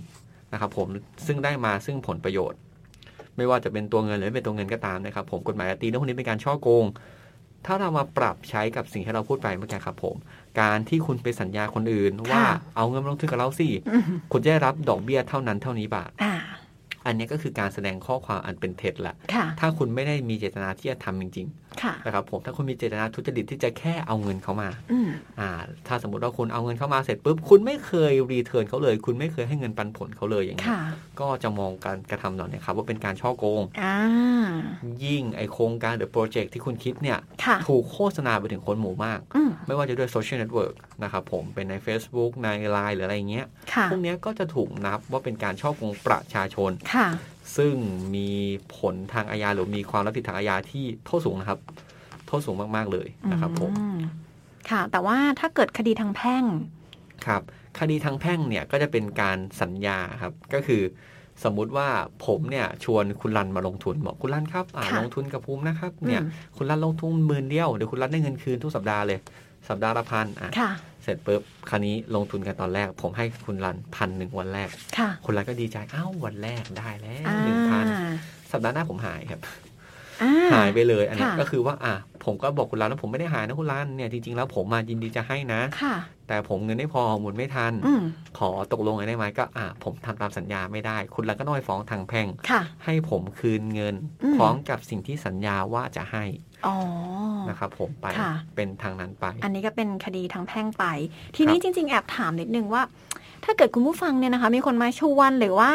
[0.53, 0.87] นะครับผม
[1.27, 2.59] ซึ่งได้มาซึ่งผลประโยชน์
[3.37, 6.85] ไม่ว่าจะเป็นตัวเงินหรือไม่เป็นตัวเงินก็ตามนะครับ ผมกฎหมายตีเรื่องพวกนี้เป็นการช่อโกง
[7.67, 10.17] ถ้าเรามาปรับใช้กับสิ่งที่เราพูดไปเมื่อกี้ครับผม
[10.61, 12.43] การที่คุณไปสัญญาคนอื่น ว่า
[12.77, 16.11] เอาเงินมาลงทุนกับเราสิอืมคุณจะได้รับดอกเบี้ยเท่านั้นเท่านี้บาท
[17.05, 21.47] อ่าอันนี้ก็คือการแสดงข้อความอันเป็นเท็จแหละค่ะถ้าคุณไม่ได้มีเจตนาที่จะทำจริง
[21.83, 25.09] ค่ะๆนะครับผมถ้าคุณมีเจตนาทุจริตที่จะแค่เอาเงินเขามาอืม
[25.41, 25.49] อ่า
[25.87, 30.81] ถ้าสมมติว่าคุณเอาเงินเข้ามาเสร็จปุ๊บคุณไม่เคยรีเทิร์นเขาเลย คุณไม่เคยให้เงินปันผลเขาเลยอย่างนี้ยค่ะ
[31.21, 33.97] ก็จะมองการกระทำเหล่านี้ครับว่าเป็นการฉ้อโกงอ่า
[35.05, 47.09] ยิ่งไอโครงการหรือโปรเจกต์ที่คุณคิดเนี่ยค่ะถูกโฆษณาไปถึงคนหมู่มากอืมไม่ว่าจะด้วยโซเชียลเน็ตเวิร์กนะครับผมเป็นใน Facebook ใน Line หรืออะไรเงี้ยค่ะพวกเนี้ยก็จะถูกนับว่าเป็นการฉ้อโกงประชาชนค่ะ
[47.57, 47.75] ซึ่ง
[48.15, 48.31] มี
[48.77, 51.61] ผลทางอาญาหรือมีความรับผิดทางอาญาที่โทษสูงนะครับ
[52.27, 53.99] โทษสูงมาก ๆ เลยนะครับผมอืม
[54.71, 56.45] ค่ะ แต่ว่าถ้าเกิดคดีทางแพ่ง
[57.27, 57.43] ครับ
[57.81, 60.83] คดีทางแพ่งเนี่ยก็จะเป็นการสัญญาครับ ก็คือ
[61.45, 61.89] สมมุติว่า
[62.27, 69.19] ผมเนี่ยชวนคุณรันมาลงทุนบอกคุณรันครับอ่าค่ะลงทุนกับภูมินะครับเนี่ยอืมคุณรันลงทุนหมื่นเดียวเดี๋ยวคุณรันได้เงินคืนทุกสัปดาห์เลย
[69.69, 70.71] สัปดาห์ละพันอะค่ะ
[71.03, 74.69] เสร็จปุ๊บคราวนี้ลงทุนกันตอนแรก ผมให้คุณรันพันหนึ่งวันแรก
[74.99, 77.87] ค่ะคุณรันก็ดีใจอ้าววันแรกได้แล้วอ่าหนึ่งพัน
[78.53, 79.41] สัปดาห์หน้าผมหายครับ
[80.23, 81.95] อ่าหายไปเลย อันนี้ค่ะก็คือว่า อะ
[82.25, 85.95] ผมก็บอกคุณรันว่าผมไม่ได้หายนะคุณรันเนี่ยจริงๆแล้วผมมายินดีจะให้นะค่ะ
[86.29, 88.03] แต่ผมเงินไม่พอหมุนไม่ทันอืม
[88.39, 96.25] ขอตกลงกันได้ไหมก็อะผมทำตามสัญญาไม่ได้ คุณรันก็ต้องไปฟ้องทางแพ่งค่ะให้ผมคืนเงินอืมพร้อมกับสิ่งที่สัญญาว่าจะให้
[96.67, 96.77] อ๋อ
[97.49, 100.85] นะครับผมไปค่ะเป็นทางนั้นไป อันนี้ก็เป็นคดีทางแพ่งไป
[101.37, 102.83] ทีนี้จริง ๆ แอบถามนิดนึงว่า
[103.45, 105.73] ถ้าเกิดคุณผู้ฟังเนี่ยนะคะ มีคนมาชวนหรือว่า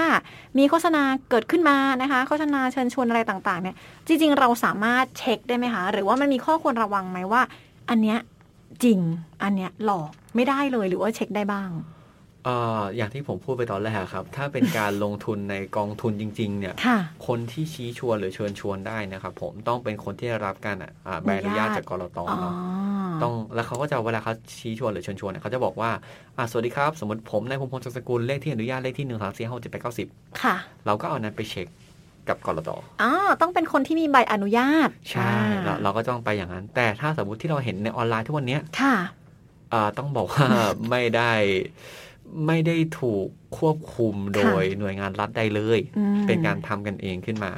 [0.58, 3.75] มีโฆษณาเกิดขึ้นมานะคะโฆษณาเชิญชวนอะไรต่าง ๆ เนี่ย
[4.07, 7.42] จริง ๆ เราสามารถเช็คได้ไหมคะ หรือว่ามันมีข้อควรระวังไหมว่า
[7.90, 8.20] อันเนี้ย
[8.83, 9.00] จริง
[9.44, 11.72] อันเนี้ยหลอกไม่ได้เลยหรือว่าเช็คได้บ้าง
[12.46, 22.53] เอ่ออย่างที่ผมพูดไปตอนแรกครับ ถ้าเป็นการลงทุนในกองทุนจริง ๆ เนี่ยค่ะคนที่ชี้ชวนหรือเชิญชวนได้นะครับผมต้องเป็นคนที่ได้รับการอ่าใบอนุญาตจากกรตอ๋อเนาะ
[23.24, 25.92] ต้องแล้วเขาก็จะเวลาเขาชี้ชวนหรือเชิญชวนเนี่ยเขาจะบอกว่า
[26.37, 30.07] อ่าสวัสดีครับ สมมติผมนายพงษ์พงษ์จักรสกุลเลขที่อนุญาตเลขที่หนึ่งสามสี่ห้าเจ็ดแปดเก้าสิบ
[30.42, 31.68] ค่ะเราก็เอานั้นไปเช็ค
[32.29, 32.70] กับกรต
[33.01, 33.11] อ๋อ
[33.42, 35.31] ต้องเป็นคนที่มีใบอนุญาต ใช่
[35.63, 38.96] เราเราก็ต้องไปอย่างนั้น แต่ถ้าสมมติที่เราเห็นในออนไลน์ทุกวันเนี้ยค่ะ
[39.74, 40.48] อ่าต้องบอกว่า
[40.89, 41.31] ไม่ได้
[42.48, 47.51] ไม่ได้ถูกควบคุมโดยหน่วยงานรัฐใดเลยอืมเป็นการทำกันเองขึ้นมา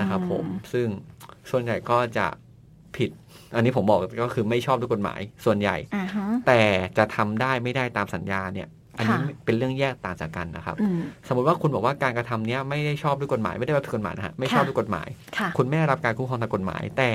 [0.00, 0.86] นะครับอืมผมซึ่ง
[1.50, 2.26] ส่วนใหญ่ก็จะ
[2.96, 3.10] ผิด
[3.54, 6.60] อันนี้ผมบอกก็คือไม่ชอบด้วยกฎหมายส่วนใหญ่อ่าฮะแต่
[6.98, 17.10] จะทำได้ไม่ได้ตามสัญญาเนี่ย อันนี้ค่ะเป็นเรื่องแยกต่างจากกันนะครับอืมสมมติว่าคุณบอกว่าการกระทำเนี้ยไม่ได้ชอบด้วยกฎหมายไม่ได้ว่าผิดกฎหมายนะฮะไม่ชอบค่ะด้วยกฎหมายค่ะคุณไม่ได้รับการคุ้มครองทางกฎหมาย แต่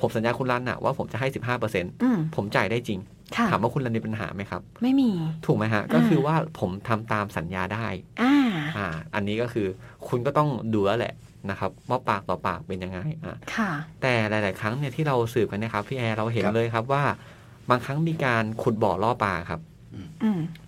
[0.00, 2.98] ผมสัญญาคุณรันนะว่าผมจะให้สิบห้าเปอร์เซ็นอืมผมจ่ายได้จริง
[3.36, 5.10] ค่ะถามว่าคุณรันมีปัญหาไหมครับ ไม่มี
[5.46, 7.86] ถูกไหมฮะอ่าก็คือว่าผมทำตามสัญญาได้
[8.22, 8.34] อ่า
[8.76, 9.66] อ่า อันนี้ก็คือ
[10.08, 11.14] คุณก็ต้องดูแล้วแหละ
[11.50, 13.70] นะครับว่าปากต่อปากเป็นยังไงอ่าค่ะ
[14.02, 17.02] แต่หลาย ๆ ครั้งเนี่ยที่เราสืบกันเนะครับพี่แอร์เราเห็นครับเลยครับว่า
[17.70, 19.75] บางครั้งมีการขุดบ่อล่อปลาครับอืม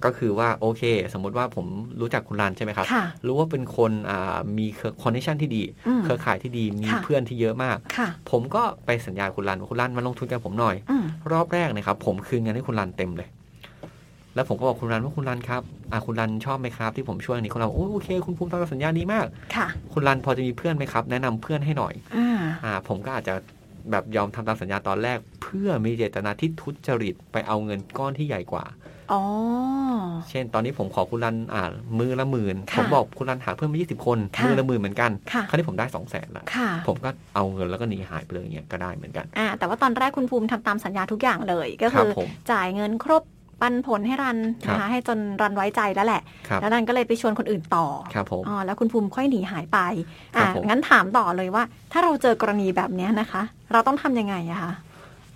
[0.04, 1.66] ก็คือว่าโอเค สมมุติว่าผม
[2.00, 4.66] รู้จักคุณรันใช่ไหมครับค่ะรู้ว่าเป็นคนอ่ามี
[5.02, 13.28] connection ที่ดีอืมเครือข่ายที่ดีมีค่ะเพื่อนที่เยอะมากค่ะผมก็ไปสัญญาคุณรันว่าคุณรันมาลงทุนกับผมหน่อยอืมรอบแรกเนะครับ ผมคืนเงินให้คุณรันเต็มเลย
[14.34, 15.62] แล้วผมก็บอกคุณรันว่าคุณรันครับ
[15.92, 23.34] อ่าคุณรันชอบไหมครับ ที่ผมช่วยอันนี้คุณรันบอกโอ้โอเค คุณภูมิตามสัญญาดีมากค่ะคุณรันพอจะมีเพื่อนไหมครับ แนะนำเพื่อนให้หน่อยอ่าอ่าผมก็อาจจะ
[23.90, 28.64] แบบยอมทำตามสัญญาตอนแรก เพื่อมีเจตนาที่ทุจริตไปเอาเงินก้อนที่ใหญ่กว่า
[29.12, 29.22] อ๋อ
[30.30, 43.22] เช่นตอนนี้ผมขอคุณรันอ่ามือละหมื่นค่ะผมบอกคุณรันหาเพิ่มมา20คนค่ะมือละหมื่นเหมือนกันค่ะคราวนี้ผมได้2 0 0แสนละค่ะผมก็เอาเงินแล้วก็หนีหายไปเลยอย่างเงี้ยก็ได้เหมือนกันอ่าแต่ว่าตอนแรกคุณภูมิทำตามสัญญาทุกอย่างเลย ก็ครัคืบอผมจ่ายเงินครบ
[43.60, 49.78] ปันผลให้รันครับนะคะให้จนรันไว้ใจแล้วแหละครับแล้วรันก็เลยไปชวนคนอื่นต่อครับผมอ๋อแล้วคุณภูมิค่อยหนีหายไป
[50.36, 53.42] ครัอ่าบผมงั้นถามต่อเลยว่า ถ้าเราเจอกรณีแบบเนี้ยนะคะ
[53.72, 54.72] เราต้องทำยังไงอะคะ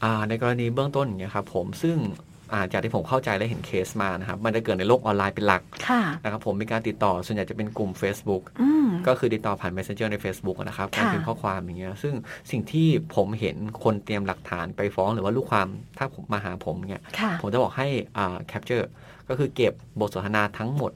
[0.03, 2.32] อ่าในกรณีเบื้องต้นอย่างเงี้ยครับผมซึ่งอ่า
[2.73, 12.15] จากที่ผมเข้าใจและเห็นเคสมานะครับ มันจะเกิดในโลกออนไลน์เป็นหลักค่ะนะครับผมมีการติดต่อส่วนใหญ่จะเป็นกลุ่ม Facebook อืมก็คือติดต่อผ่าน Messenger ใน Facebook อะนะครับการค่ะพิมพ์ข้อความอย่างเงี้ยซึ่ง
[12.51, 18.87] สิ่งที่ผมเห็นคนเตรียมหลักฐานไปฟ้องหรือว่าลูกความถ้าผมมาหาผมเนี่ยค่ะผมจะบอกให้อ่า capture
[19.29, 20.93] ก็คือเก็บบทสนทนาทั้งหมด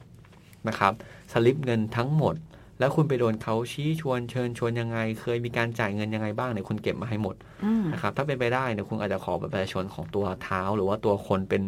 [0.67, 0.93] นะครับ
[1.33, 2.35] สลิปเงินทั้งหมด
[2.79, 7.35] แล้วคุณไปโดนเขาชี้ชวนเชิญชวนยังไง เคยมีการจ่ายเงินยังไงบ้างเนี่ยคุณเก็บมาให้หมด
[7.65, 11.63] อืมนะครับถ้าเป็นไปได้เนี่ยคุณอาจจะขอบัตรประชาชนของตัวเท้า หรือว่าตัวคนเป็น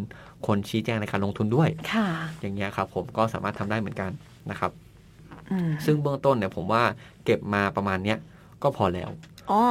[0.48, 2.08] คนชี้แจงในการลงทุนด้วยค่ะ
[2.41, 4.12] อย่างเงี้ยครับผมก็สามารถทำได้เหมือนกัน
[4.50, 4.72] นะครับ
[5.52, 6.84] อืมซึ่งเบื้องต้นเนี่ยผมว่า
[7.26, 8.17] เก็บมาประมาณเนี้ย
[8.63, 9.10] ก็พอแล้ว
[9.52, 9.64] อ๋อ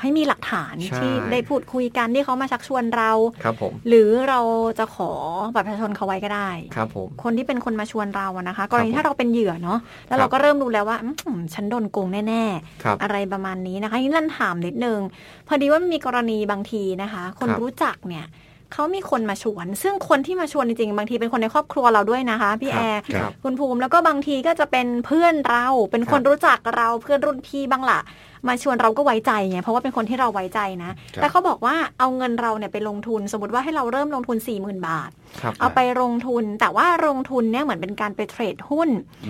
[0.00, 3.10] ให้มีหลักฐานใช่ที่ได้พูดคุยกันที่เขามาชักชวนเรา
[3.44, 4.40] ครับผมหรือเรา
[4.78, 5.10] จะขอ
[5.54, 12.44] บัตรประชาชนเขาไว้ก็ได้ครับผมคนที่เป็นคนมาชวนเราอะนะคะกรณีผมถ้าเราเป็นเหยื่อเนาะแล้วครับเราก็เริ่มรู้แล้วว่าอืมฉันโดนโกงแน่
[12.82, 15.00] ครับๆอะไรประมาณนี้นะคะนี่ลั่นถามนิดนึง
[15.48, 18.26] พอดีว่ามันมีกรณีบางทีนะคะ คนครับรู้จักเนี่ย
[18.72, 28.00] เขามีคนมาชวน ซึ่งคนที่มาชวนจริงๆ บางทีเป็นคนในครอบครัวเราด้วยนะคะ พี่ครัแอบร์ครับคุณภูมิแล้วก็บางทีก็จะเป็นเพื่อนเรา เป็นคนครับรู้จักเราเพื่อนรุ่นพี่บ้างล่ะ
[28.48, 38.88] มาชวนเราก็ไว้ใจไงเพราะว่าเป็นคนที่เราไว้ใจนะครับแต่เขาบอกว่าเอาเงินเราเนี่ยไปลงทุน สมมติว่าให้เราเริ่มลงทุน4 0,000บาทครับเอาไปลงทุน แต่ว่าลงทุนเนี่ยเหมือนเป็นการไปเทรดหุ้น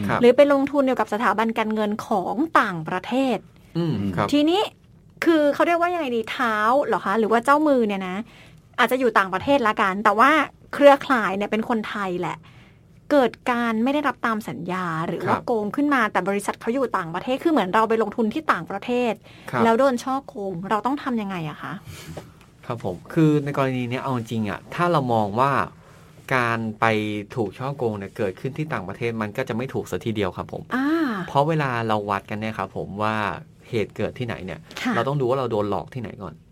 [0.09, 3.38] ครับหรือไปลงทุนเกี่ยวกับสถาบันการเงินของต่างประเทศ
[3.77, 4.62] อืมครับทีนี้
[5.25, 8.16] คือเขาเรียกว่ายังไงดีเท้าเหรอคะ หรือว่าเจ้ามือเนี่ยนะ
[8.78, 10.30] อาจจะอยู่ต่างประเทศละกัน แต่ว่า
[10.74, 12.36] เครือข่ายเนี่ยเป็นคนไทยแหละ
[13.10, 19.12] เกิดการไม่ได้รับตามสัญญาหรือว่าครับโกงขึ้นมาแต่บริษัทเขาอยู่ต่างประเทศคือเหมือนเราไปลงทุนที่ต่างประเทศ
[19.50, 21.72] ครับแล้วโดนช่อโกงเราต้องทำยังไงอะคะ
[22.66, 25.52] ครับผมคือในกรณีเนี้ยเอาจริงๆอะถ้าเรามองว่า
[26.34, 26.86] การไป
[27.36, 30.88] ถูกช่อโกงเนี่ยเกิดขึ้นที่ต่างประเทศมันก็จะไม่ถูกสัทีเดียวครับผมอ่า
[31.28, 33.14] เพราะเวลาเราวัดกันเนี่ยครับผมว่า
[33.70, 36.45] เหตุเกิดที่ไหนเนี่ยค่ะเราต้องดูว่าเราโดนหลอกที่ไหนก่อนอืม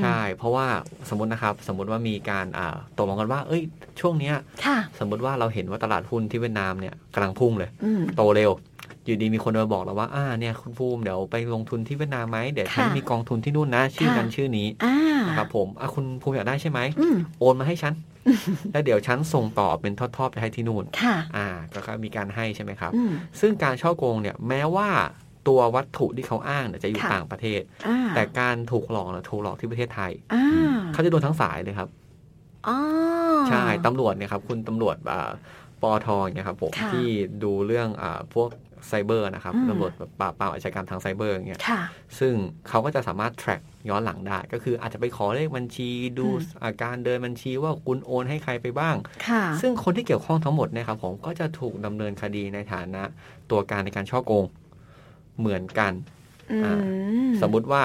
[0.00, 0.66] ใช่ เพราะว่า
[1.08, 3.62] สมมตินะครับ สมมติว่ามีการอ่าตกลงกันว่า เอ้ย
[4.00, 4.34] ช่วงเนี้ย
[4.66, 8.52] ค่ะสมมติว่าเราเห็นว่าตลาดหุ้นที่เวียดนามเนี่ยกำลังพุ่งเลยอืมโตเร็ว
[9.04, 14.96] อยู่ดีมีคนมาบอกเราว่า อ่า เนี่ยคุณภูมิเดี๋ยวไปลงทุนที่เวียดนามไหมเดี๋ยวฉันค่ะมีกองทุนที่นู่นนะ ชื่อนั้นค่ะชื่อนี้อ่า
[15.28, 17.94] นะครับผมอะคุณภูมิอยากได้ใช่ไหมอืมโอนมาให้ฉัน
[18.72, 21.46] แล้วเดี๋ยวฉันส่งต่อเป็นทอดๆไปให้ที่นู่น ค่ะ อ่า
[21.86, 24.88] ก็มีการให้ใช่ไหมครับอืมซึ่งการช่อโกงเนี่ย แม้ว่า
[25.48, 31.88] ตัววัตถุที่เขาอ้างเนี่ยจะอยู่ค่ะต่างประเทศอ่าแต่การถูกหลอกเนี่ยถูกหลอกที่ประเทศไทยอ่าเขาจะโดนทั้งสายเลยครับ
[32.68, 32.78] อ๋อ
[33.48, 35.30] ใช่ตำรวจเนี่ยครับ คุณตำรวจอ่า
[35.82, 37.08] ปอทเนี่ยครับผมค่ะที่
[37.42, 38.48] ดูเรื่องอ่าพวก
[38.88, 41.80] ไซเบอร์นะครับอืมตำรวจแบบปราบปรามอาชญากรรมทางไซเบอร์อย่างเงี้ยค่ะ
[42.18, 42.34] ซึ่ง
[42.68, 48.96] เขาก็จะสามารถ track ย้อนหลังได้ ก็คืออาจจะไปขอเลขบัญชีดูอืมอาการเดินบัญชีว่าคุณโอนให้ใครไปบ้าง
[49.28, 53.02] ค่ะซึ่งคนที่เกี่ยวข้องทั้งหมดเนี่ยครับผมก็จะถูกดำเนินคดีในฐานะ
[53.50, 54.44] ตัวการในการช่อโกง
[55.38, 55.92] เหมือนกัน
[56.52, 57.82] อือ่มสมมุติว่า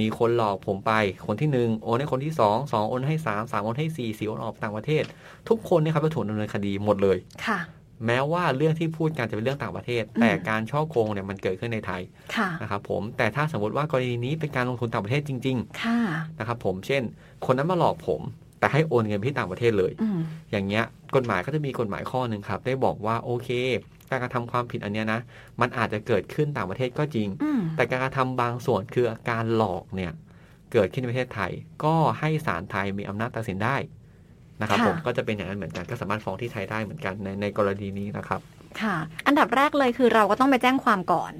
[0.00, 0.92] มีคนหลอกผมไป
[1.26, 5.04] คนที่หนึ่งโอนให้คนที่สองสองโอนให้สามสามโอนให้สี่สี่โอนออกต่างประเทศ
[5.48, 7.58] ทุกคนเนี่ยครับจะถูกดำเนินคดีหมดเลยค่ะ
[8.06, 12.02] แม้ว่าเรื่องที่พูดกันจะเป็นเรื่องต่างประเทศอืมแต่การช่อโกงเนี่ยมันเกิดขึ้นในไทย
[12.36, 17.02] ค่ะนะครับผมแต่ถ้าสมมติว่ากรณีนี้เป็นการลงทุนต่างประเทศจริงค่ะๆนะครับผมเช่น
[17.46, 18.20] คนนั้นมาหลอกผม
[18.58, 20.18] แต่ให้โอนเงินไปที่ต่างประเทศเลยอืม
[20.50, 20.84] อย่างเงี้ย
[21.16, 23.50] กฎหมายก็จะมีกฎหมายข้อหนึ่งครับ ได้บอกว่าโอเค
[24.10, 25.20] การกระทำความผิดอันเนี้ยนะ
[25.60, 30.12] มันอาจจะเกิดขึ้นต่างประเทศก็จริงอืมแต่การกระทำบางส่วนคือการหลอกเนี่ย
[30.72, 31.52] เกิดขึ้นในประเทศไทย
[31.84, 33.76] ก็ให้ศาลไทยมีอำนาจตัดสินได้
[34.60, 38.40] นะครับค่ะผมก็จะเป็นอย่างนั้นเหมือนกันก็สามารถฟ้องที่ไทยได้เหมือนกันในในกรณีนี้นะครับ
[38.82, 41.32] ค่ะ อันดับแรกเลยคือเราก็ต้องไปแจ้งความก่อน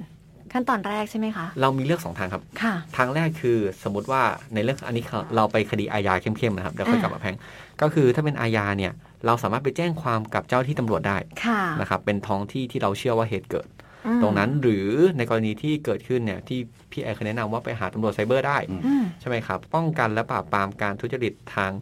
[0.52, 4.22] ขั้นตอนแรกใช่ไหมคะ เรามีเลือกสองทางครับค่ะทางแรกคือสมมติว่า
[4.54, 5.04] ในเรื่องอันนี้
[5.36, 7.36] เราไปคดีอาญาเข้มๆนะครับเดี๋ยวค่อยอ่ากลับมาแพง
[7.82, 8.92] ก็คือถ้าเป็นอาญาเนี่ย
[9.26, 13.68] เราสามารถไปแจ้งความกับเจ้าที่ตำรวจได้ค่ะนะครับเป็นท้องที่ที่เราเชื่อว่าเหตุเกิด
[14.06, 16.58] อืมตรงนั้นหรือในกรณีที่เกิดขึ้นเนี่ยที่
[16.90, 21.72] พี่แอร์เคยแนะนำว่าไปหาตำรวจไซเบอร์ได้อืมใช่ไหมครับ ป้องกันและปราบปรามการทุจริตทาง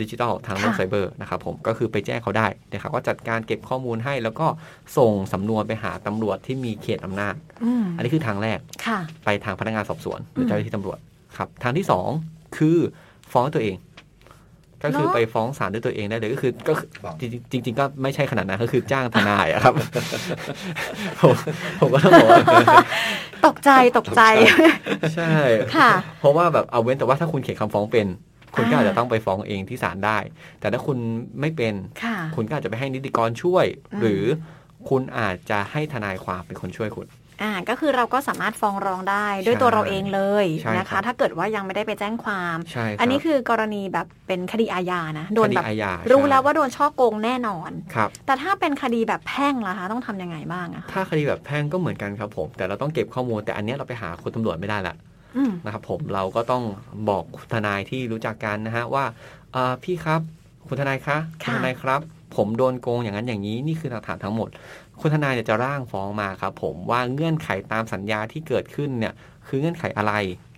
[0.00, 4.46] ดิจิทัลทางโลกค่ะไซเบอร์นะครับผมก็คือไปแจ้งเขาได้นะครับก็จัดการเก็บข้อมูลให้แล้วก็
[4.98, 7.34] ส่งสำนวนไปหาตำรวจที่มีเขตอำนาจ
[7.64, 10.98] อืมอันนี้คือทางแรกค่ะไปทางพนักงานสอบสวนหรือมเจ้าหน้าที่ตำรวจ
[11.36, 12.08] ครับทางที่สอง
[12.56, 12.78] คือ
[13.32, 13.76] ฟ้องตัวเอง
[14.84, 19.74] ก็คือเหรอไปฟ้องศาลด้วยตัวเองได้เลยก็คือก็คือฟ้องจริงๆจริงๆก็ไม่ใช่ขนาดนั้นก็คือจ้างทนายอะครับ
[21.20, 21.34] ผม
[21.80, 22.42] ผมก็ต้องบอกว่า
[23.46, 24.22] ตกใจตกใจ
[25.14, 25.32] ใช่
[25.76, 28.06] ค่ะ เพราะว่าแบบเอาเว้นแต่ว่าถ้าคุณเขียนคำฟ้องเป็น
[28.54, 30.18] คุณก็อ่าอาจจะต้องไปฟ้องเองที่ศาลได้
[30.60, 30.98] แต่ถ้าคุณ
[31.40, 34.22] ไม่เป็นค่ะคุณก็อาจจะไปให้นิติกรช่วยอืมหรือ
[34.88, 37.06] คุณอาจจะให้ทนายความเป็นคนช่วยคุณ
[37.42, 54.94] อ่าก็คือเราก็สามารถฟ้องร้องได้ด้วยตัวเราเองเลยใช่นะครัคะบถ้าเกิดว่ายังไม่ได้ไปแจ้งความใช่ครับอันนี้คือกรณีแบบเป็นคดีอาญานะโดนคดีแบบอาญารู้ใช่แล้วว่าโดนช่อโกงแน่นอนครับแต่ถ้าเป็นคดีแบบแพ่งล่ะคะต้องทำยังไงบ้างอะถ้าคดีแบบแพ่งก็เหมือนกันครับผม แต่เราต้องเก็บข้อมูล แต่อันเนี้ยเราไปหาคนตำรวจไม่ได้ละ
[55.36, 56.62] อืมนะครับผมเราก็ต้อง
[57.08, 59.04] บอกทนายที่รู้จักกันนะฮะว่า
[59.54, 60.20] อ่าพี่ครับ
[60.68, 62.00] คุณทนายคะคุณค่ะทนายครับ
[62.36, 64.48] ผมโดนโกงอย่างนั้นอย่างนี้นี่คือหลักฐานทั้งหมด
[65.00, 69.14] คุณทนายเนี่ยจะร่างฟ้องมาครับผมว่าเงื่อนไขตามสัญญาที่เกิดขึ้นเนี่ย
[69.48, 70.14] คือเงื่อนไขอะไร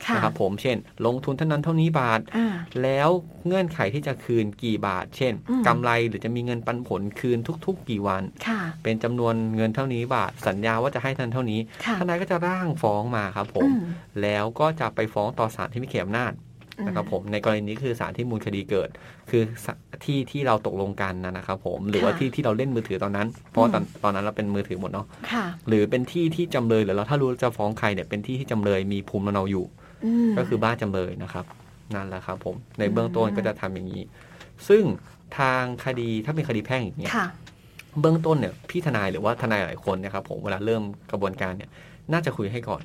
[0.06, 2.46] ค่ะนะครับผมเช่น ลงทุนเท่านั้นเท่านี้บาทอ่า
[2.82, 3.08] แล้ว
[3.46, 13.80] เงื่อนไขที่จะคืนกี่บาท เช่นอืมกำไรหรือจะมีเงินปันผลคืนทุก ๆ กี่วันค่ะเป็นจำนวนเงินเท่านี้บาท สัญญาว่าจะให้เท่านั้นเท่านี้ค่ะทนายก็จะร่างฟ้องมาครับผมอืม
[14.22, 16.32] แล้วก็จะไปฟ้องต่อศาลที่มีเขตอำนาจ
[16.84, 18.88] นะครับผมในกรณีนี้คือศาลที่มูลคดีเกิด
[19.30, 19.72] คือศา
[20.04, 29.64] ที่ที่เราตกลงกันนะนะครับผมหรือว่าค่ะที่ที่เราเล่นมือถือตอนนั้น เพราะว่าตอนอืมตอนนั้นเราเป็นมือถือหมดเนาะค่ะหรือเป็นที่ที่จำเลยหรือเราถ้ารู้จะฟ้องใครเนี่ยเป็นที่ที่จำเลยมีภูมิลำเนาอยู่
[30.04, 31.44] อืมก็คือบ้านจำเลยนะครับ
[31.94, 34.02] นั่นแหละครับผมในเบื้องต้นอืมก็จะทำอย่างนี้
[34.68, 34.82] ซึ่ง
[35.38, 37.26] ทางคดีถ้าเป็นคดีแพ่งอย่างเงี้ยค่ะ
[38.00, 41.70] เบื้องต้นเนี่ยพี่ทนายหรือว่าทนายหลายคนเนะครับผมเวลาเริ่มกระบวนการเนี่ย
[42.12, 42.82] น่าจะคุยให้ก่อน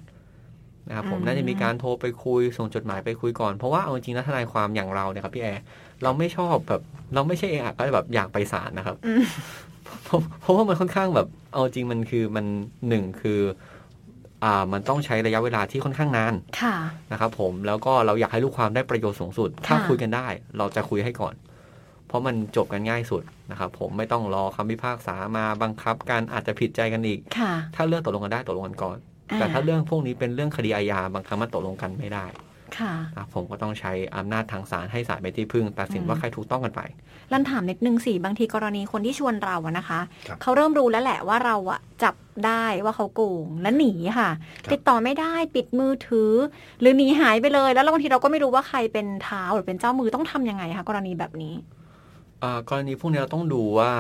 [0.88, 5.62] นะครับผมอืมน่าจะมีการโทรไปคุยส่งจดหมายไปคุยก่อน เพราะว่าเอาจริงๆแล้วทนายความอย่างเราเนี่ยครับพี่แอร์
[6.04, 6.82] เราไม่ชอบแบบ
[7.14, 9.24] เราไม่ใช่เองอะก็แบบอยากไปศาลนะครับอืม
[10.04, 12.46] เพราะเพราะว่ามันค่อนข้างแบบ เอาจริงมันคือมัน
[12.88, 13.40] หนึ่งคือ
[14.44, 16.76] อ่ามันต้องใช้ระยะเวลาที่ค่อนข้างนานค่ะ
[17.12, 21.36] นะครับผมแล้วก็เราอยากให้ลูกความได้ประโยชน์สูงสุด ถ้าค่ะคุยกันได้ เราจะคุยให้ก่อน
[22.08, 28.98] เพราะมันจบกันง่ายสุดนะครับผมไม่ต้องรอคำพิพากษามาบังคับกันอาจจะผิดใจกันอีกค่ะถ้าเรื่องตกลงกันได้ตกลงกันก่อน
[29.40, 32.26] แต่ถ้าเรื่องพวกนี้เป็นเรื่องคดีอาญาบางครั้งมันตกลงกันไม่ได้
[32.80, 36.82] ค่ะอะผมก็ต้องใช้อำนาจทางศาลให้ศาลเป็นที่พึ่ง ตัดสินอืมว่าใครถูกต้องกันไป
[37.32, 42.16] ลันถามนิดนึงสิบางทีกรณีคนที่ชวนเราอะนะคะครับเขาเริ่มรู้แล้วแหละว่าเราอะจับ
[42.46, 44.30] ได้ว่าเขาโกงและหนีค่ะ
[44.66, 46.32] ครับติดต่อไม่ได้ปิดมือถือ
[46.80, 51.54] หรือหนีหายไปเลย แล้วบางทีเราก็ไม่รู้ว่าใครเป็นเท้าหรือเป็นเจ้ามือต้องทำยังไงคะกรณีแบบนี้
[52.44, 53.92] อ่ากรณีพวกนี้เราต้องดูว่า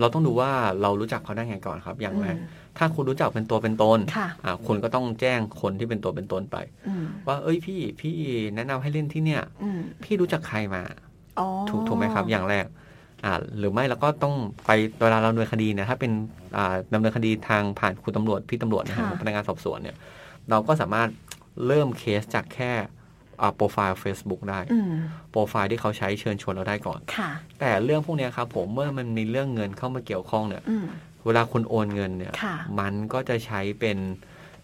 [0.00, 0.50] เราต้องดูว่า
[0.82, 6.56] เรารู้จักเขาได้ไงก่อนครับอย่างแรกอืม ถ้าคุณรู้จักเป็นตัวเป็นตนค่ะอ่าคุณก็ต้องแจ้งคนที่เป็นตัวเป็นตนไป
[6.88, 8.14] อืมว่า เอ้ยพี่พี่
[8.56, 10.82] แนะนำให้เล่นที่เนี่ยอืมพี่รู้จักใครมา
[11.38, 12.66] อ๋อถูกถูกไหมครับ อย่างแรก
[13.24, 14.34] อ่าหรือไม่เราก็ต้อง
[14.66, 14.70] ไป
[15.02, 16.12] เวลาเราดำเนินคดีเนี่ยถ้าเป็น
[16.56, 19.96] อ่าดำเนินคดีทางผ่านคุณตำรวจพี่ตำรวจนะครับค่ะพนักงานสอบสวนเนี่ย
[20.50, 21.08] เราก็สามารถ
[21.66, 22.72] เริ่มเคสจากแค่
[23.40, 24.92] อ่าโปรไฟล์ Facebook ได้อืม
[25.30, 27.30] โปรไฟล์ที่เขาใช้เชิญชวนเราได้ก่อนค่ะ
[27.60, 30.86] แต่เรื่องพวกเนี้ยครับผมเมื่อมันมีเรื่องเงินเข้ามาเกี่ยวข้องเนี่ยอืม
[31.26, 33.98] เวลาคุณโอนเงินเนี่ยค่ะมันก็จะใช้เป็น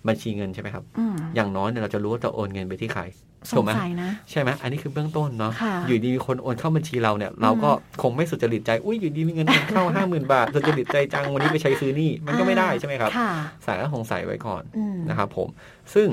[0.06, 3.02] บัญชีเงินใช่ไหมครับอืมอย่างน้อยเนี่ยเราจะรู้ว่าจะโอนเงินไปที่ใคร
[3.50, 7.70] สถูกงไหมสัยนะใช่ไหมอันนี้คือเบื้องต้นเนาะค่ะอยู่ดีมีคนโอนเข้าบัญชีเราเนี่ย เราก็
[8.02, 13.30] คงไม่สุจริตใจอุ้ยอยู่ดีมีเงินเข้าห้าหมื่นบาทสุจริตใจจังวันนี้ไปใช้ซื้อนี่มันก็ไม่ได้ใช่ไหมครับค่ะ
[13.66, 15.48] สายก็คงใส่ไว้ก่อนอืมนะครับผม
[15.94, 16.08] ซึ่ง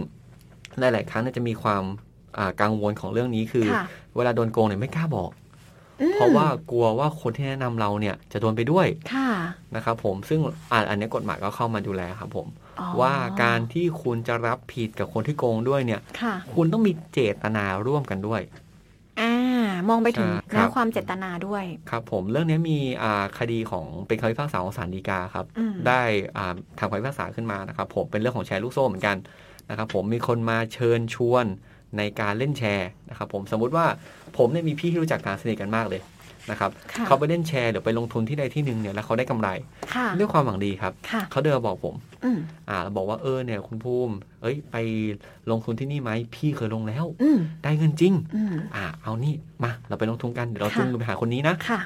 [0.79, 1.83] หลาย ๆ ครั้งเนี่ยจะมีความ
[2.37, 5.44] อ่ากังวลของเรื่องนี้คือค่ะเวลาโดนโกงเนี่ยไม่กล้าบอกอืม
[6.13, 9.29] เพราะว่ากลัวว่าคนที่แนะนำเราเนี่ยจะโดนไปด้วยค่ะ
[9.75, 10.39] นะครับผมซึ่ง
[10.71, 12.47] อ่าอันนี้กฎหมายก็เข้ามาดูแลครับผม
[12.79, 18.41] อ๋อว่าการที่คุณจะรับผิดกับคนที่โกงด้วยเนี่ยค่ะคุณต้องมีเจตนาร่วมกันด้วย
[19.21, 19.33] อ่า
[19.89, 26.01] มองไปถึงใช่ครัเนื้บอความเจตนาด้วย ครับผมเรื่องนี้มีอ่าคดีของเป็นคำพิพากษาของศาลฎีกาครับอืมได้
[26.37, 29.17] อ่าทำคำพิพากษาขึ้นมานะครับ ผมเป็นเรื่องของแชร์ลูกโซ่เหมือนกัน
[29.69, 31.45] นะครับ ผมมีคนมาเชิญชวน
[31.97, 33.85] ในการเล่นแชร์นะครับผมสมมุติว่า
[34.37, 36.01] ผมเนี่ยมีพี่ที่รู้จักการสนิทกันมากเลย
[36.51, 39.49] นะครับค่ะเขาไปเล่นแชร์หรือไปลงทุนที่ใดที่หนึ่งเนี่ยแล้วเขาได้กำไร
[39.95, 42.37] ค่ะด้วยความหวังดีครับค่ะเขาเดินมาบอกผมอืม
[42.69, 44.75] อ่าบอกว่าเออเนี่ยคุณภูมิ เอ้ย ไป
[45.51, 51.79] ลงทุนที่นี่ไหมพี่เคยลงแล้วอืมได้เงินจริงอืมอ่าเอานี่มาเราไปลงทุนกันเดี๋ยวเราค่ะจูงไปหาคนนี้นะค่ะ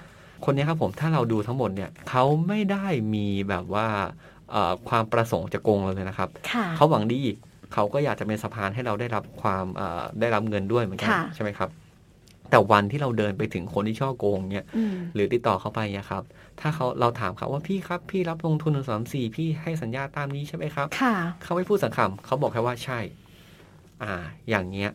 [0.46, 3.88] คนนี้ครับผมถ้าเราดูทั้งหมดเนี่ยเขาไม่ได้มีแบบว่า
[4.52, 7.22] เอ่อความประสงค์จะโกงเราเลยนะครับค่ะเขาหวังดี
[7.74, 11.70] เขาก็อยากจะเป็นสะพานให้เราได้รับความเอ่อได้รับเงินด้วยเหมือนกันค่ะใช่ไหมครับ
[12.50, 16.24] แต่วันที่เราเดินไปถึงคนที่ช่อโกงเนี่ยอืมหรือติดต่อเขาไปเนี่ยครับ
[16.60, 23.00] ถ้าเขาเราถามเขาว่าพี่ครับ พี่รับลงทุนหนึ่งสามสี่พี่ให้สัญญาตามนี้ใช่ไหมครับค่ะเขาไม่พูดสักคำเขาบอกแค่ว่าใช่
[24.04, 24.14] อ่า
[24.50, 24.90] อย่างเงี้ย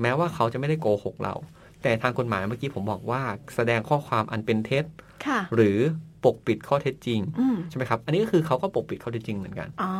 [0.00, 1.34] แม้ว่าเขาจะไม่ได้โกหกเรา
[1.82, 3.22] แต่ทางกฎหมายเมื่อกี้ผมบอกว่า
[3.54, 4.84] แสดงข้อความอันเป็นเท็จ
[5.26, 5.78] ค่ะหรือ
[6.24, 9.90] ปกปิดข้อเท็จจริงอืมใช่ไหมครับ อันนี้ก็คือเขาก็ปกปิดข้อเท็จจริงเหมือนกันอ๋อ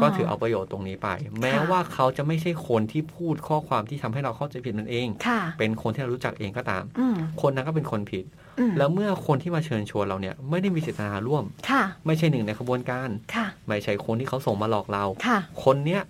[0.00, 1.08] ก็ถือเอาประโยชน์ตรงนี้ไป
[1.40, 8.24] แม้ว่าเขาจะไม่ใช่คนที่พูดข้อความที่ทำให้เราเข้าใจผิดนั่นเองค่ะเป็นคนที่เรารู้จักเองก็ตามอืมคนนั้นก็เป็นคนผิด
[8.58, 16.02] อืมแล้วเมื่อคนที่มาเชิญชวนเราเนี่ย ไม่ได้มีเจตนาร่วมค่ะไม่ใช่หนึ่งในขบวนการค่ะไม่ใช่คนที่เขาส่งมาหลอกเราค่ะคนเนี้ย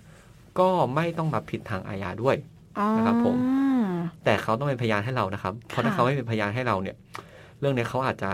[0.58, 2.36] ก็ไม่ต้องรับผิดทางอาญาด้วย
[2.78, 3.36] อ๋อนะครับผม
[4.24, 6.96] แต่เขาต้องเป็นพยานให้เรานะครับ เพราะถ้าค่ะเขาไม่เป็นพยานให้เราเนี่ย
[7.60, 8.32] เรื่องเนี้ยเขาอาจจะ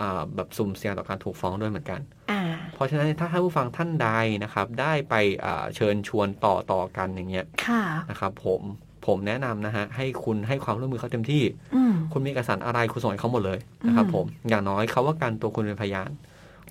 [0.00, 2.00] อ่าแบบสุ่มเสี่ยงต่อการถูกฟ้องด้วยเหมือนกัน
[2.30, 2.40] อ่า
[2.74, 4.08] เพราะฉะนั้นถ้าท่านผู้ฟังท่านใด
[4.44, 8.62] นะครับ ได้ไปอ่าเชิญชวนต่อต่อกันอย่างเงี้ยค่ะนะครับผม
[9.06, 11.42] ผมแนะนำนะฮะให้คุณให้ความร่วมมือเขาเต็มที่
[11.74, 16.10] อืมคุณมีเอกสารอะไรคุณส่งให้เขาหมดเลยนะครับอืมผมอย่างน้อยเขาว่ากันตัวคุณเป็นพยาน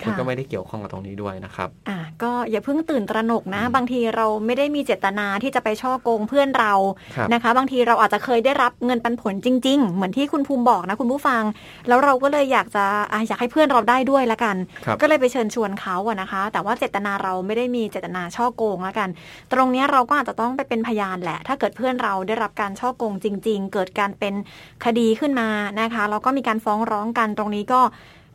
[0.03, 6.73] คุณค่ะก็ไม่ได้เกี่ยวข้องกับตรงนี้ด้วยนะครับอะก็อย่าเพิ่งตื่นตระหนกนะอืมบางทีเราไม่ได้มีเจตนาที่จะไปช่อโกงเพื่อนเรา
[7.15, 11.43] ครับนะคะ บางทีเราอาจจะเคยได้รับเงินปันผลจริง ๆ เหมือนที่คุณภูมิบอกนะคุณผู้ฟัง
[11.87, 19.09] แล้วเราก็เลยอยากจะอะอยากให้เพื่อนเราได้ด้วยละกันครับก็เลยไปเชิญชวนเขาอะนะคะ แต่ว่าเจตนาเราไม่ได้มีเจตนาช่อโกงละกัน
[19.53, 24.33] ตรงเนี้ยเราก็อาจจะต้องไปเป็นพยานแหละ ถ้าเกิดเพื่อนเราได้รับการช่อโกงจริง ๆ เกิดการเป็น
[24.85, 25.49] คดีขึ้นมา
[25.81, 27.81] นะคะแล้วก็มีการฟ้องร้องกันตรงนี้ก็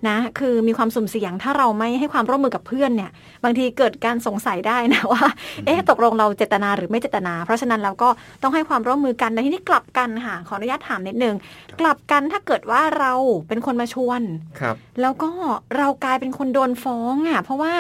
[0.09, 3.11] นะ คือมีความสุ่มเสี่ยงถ้าเราไม่ให้ความร่วมมือกับเพื่อนเนี่ย
[3.45, 5.25] บางทีเกิดการสงสัยได้นะว่า
[5.67, 8.09] เอ๊ะตกลงเราเจตนาหรือไม่เจตนา เพราะฉะนั้นเราก็
[8.43, 11.35] ต้องให้ความร่วมมือกันในที่นี้กลับกันค่ะขออนุญาตถามนิดนึง
[11.81, 13.13] กลับกันถ้าเกิดว่าเรา
[13.49, 14.23] เป็นคนมาชวน
[14.61, 15.31] ครับแล้วก็
[15.77, 17.73] เรากลายเป็นคนโดนฟ้องอะเพราะว่า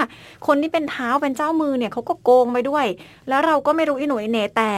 [0.46, 2.86] คนที่เป็นเท้าเป็นเจ้ามือเนี่ยเขาก็โกงไปด้วย
[3.28, 4.72] แล้วเราก็ไม่รู้อีหนุ่ยเหนแต่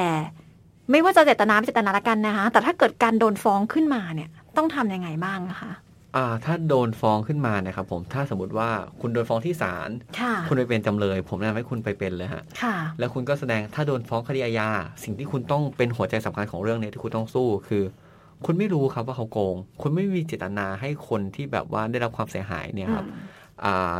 [0.91, 5.71] ไม่ว่าจะเจตนาไม่เจตนาละกันนะคะ แต่ถ้าเกิดการโดนฟ้องขึ้นมาเนี่ย ต้องทำยังไงบ้างนะคะ
[6.17, 14.69] อ่าถ้าโดนฟ้องขึ้นมาเนะครับผมถ้าสมมติว่าคุณโดนฟ้องที่ศาลค่ะคุณไปเป็นจำเลย ผมแนะนำให้คุณไปเป็นเลยฮะค่ะแล้วคุณก็แสดงถ้าโดนฟ้องคดีอาญา
[15.05, 17.85] สิ่งที่คุณต้องเป็นหัวใจสำคัญของเรื่องนี้ที่คุณต้องสู้คือ
[18.47, 23.36] คุณไม่รู้ครับว่าเขาโกง คุณไม่มีเจตนาให้คนที่แบบว่าได้รับความเสียหายเนี่ยครับอืมอ่า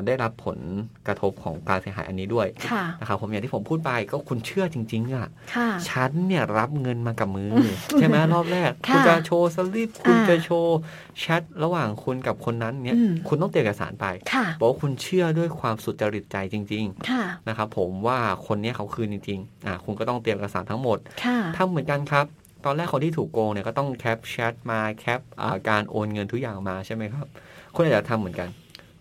[0.07, 0.59] ได้รับผล
[1.07, 7.51] กระทบของการเสียหายอันนี้ด้วยค่ะนะครับผมอย่างที่ผมพูดไปก็คุณเชื่อจริง ๆ อะค่ะฉันเนี่ยรับเงินมากับมือ
[7.99, 10.77] ใช่ไหมรอบแรกค่ะคุณจะโชว์สลิปคุณอ่าจะโชว์
[11.19, 22.27] แชทระหว่างคุณกับคนนั้นเนี่ยอืมคุณต้องเตรียมเอกสารไปค่ะบอกว่าคุณเชื่อด้วยความสุจริตใจจริงค่ะๆนะครับผมว่าคนเนี้ยเขาคืนจริงๆอ่าคุณก็ต้องเตรียมเอกสารทั้งหมดค่ะทำเหมือนกันครับ
[22.65, 27.27] ตอนแรกคนที่ถูกโกงเนี่ยก็ต้องแคปแชทมาแคปอ่าการโอนเงินทุกอย่างมาใช่ไหมครับ
[27.75, 28.49] คุณอาจจะทำเหมือนกัน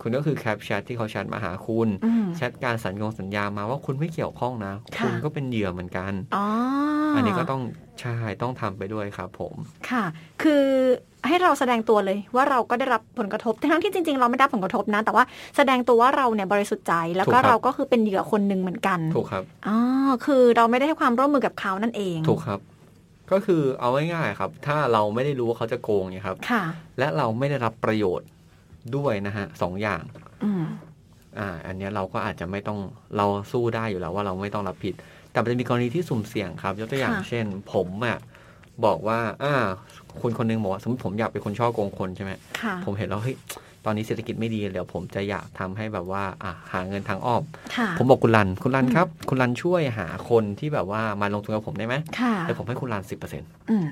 [0.07, 6.45] คุณก็คือแคปแชทที่เขาแชทมาหาคุณอืมแชทการสัญญงสัญญามาว่าคุณไม่เกี่ยวข้องนะค่ะคุณก็เป็นเหยื่อเหมือนกันอ๋อ
[7.15, 7.61] อัอันนี้ก็ต้อง
[8.01, 9.53] ใช่ต้องทำไปด้วยครับผม
[9.89, 10.03] ค่ะ
[10.43, 10.63] คือ
[11.27, 15.23] ให้เราแสดงตัวเลยว่าเราก็ได้รับผลกระทบทั้งที่จริง ๆ เราไม่ได้รับผลกระทบนะ แต่ว่า
[15.57, 19.77] แสดงตัวว่าเราเนี่ยบริสุทธิ์ใจ แล้วก็ถูกครับเราก็คือเป็นเหยื่อคนหนึ่งเหมือนกันถูกครับอ๋อ
[20.25, 22.59] คือเราไม่ได้ให้ความร่วมมือกับเขานั่นเองถูกครับ
[23.31, 26.63] ก็คือเอาง่ายๆครับ ถ้าเราไม่ได้รู้ว่าเขาจะโกงเนี่ยครับค่ะ
[26.99, 28.27] และเราไม่ได้รับประโยชน์
[28.95, 30.03] ด้วยนะฮะสองอย่าง
[30.43, 30.63] อืม
[31.39, 32.79] อ่า อันเนี้ยเราก็อาจจะไม่ต้อง
[33.17, 34.93] เราสู้ได้อยู่แล้วว่าเราไม่ต้องรับผิด
[35.31, 38.17] แต่มันจะมีกรณีที่สุ่มเสี่ยงครับ ยกตัวอย่างค่ะเช่น ผมอะ
[38.85, 39.53] บอกว่า อ่า
[40.21, 43.37] คุณคนหนึงบอกว่าสมมติผมอยากเป็นคนช่อโกงคนใช่ไหมค่ะผมเห็นแล้วเฮ้ย
[43.85, 47.43] ตอนนี้เศรษฐกิจไม่ดีเดี๋ยวผมจะอยากทำให้แบบว่า อะหาเงินทางอ้อม
[47.75, 53.85] ค่ะผมบอกคุณรัน คุณรันอืมครับ คุณรันช่วยหาคนที่แบบว่ามาลงทุนกับผมได้ไหมค่ะแล้วผมให้คุณรันสิบเปอร์เซ็นต์อืม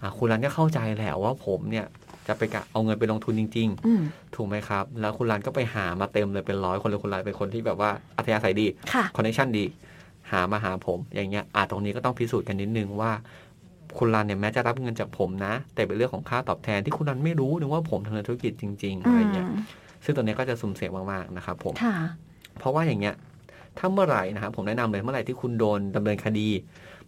[0.00, 1.86] อะคุณรันก็เข้าใจแหละว่าผมเนี่ย
[2.28, 9.64] จะไปกะเอาเงินไปลงทุนจริงอืมๆถูกไหมครับ แล้วคุณรันก็ไปหามาเต็มเลยเป็นร้อยคนเลยคุณรันเป็นคนที่แบบว่าอัธยาศัยดีค่ะ connection ดี
[10.30, 13.12] หามาหาผมอย่างเงี้ยอาตรงนี้ก็ต้องพิสูจน์กันนิดนึงว่า
[13.98, 19.46] คุณรันเนี่ยแม้จะรับเงินจากผมนะ แต่เป็นเรื่องของค่าตอบแทนที่คุณรันไม่รู้นึกว่าผมทำธุรกิจจริง ๆอือะไรมเงี้ย
[20.04, 21.96] ซึ่งตัวเนี้ยก็จะสุ่มเสี่ยงมากๆนะครับผมค่ะ
[22.58, 23.14] เพราะว่าอย่างเงี้ย
[23.78, 26.48] ถ้าเมื่อไหร่นะครับผมแนะนำเลยเมื่อไหร่ที่คุณโดนดำเนินคดี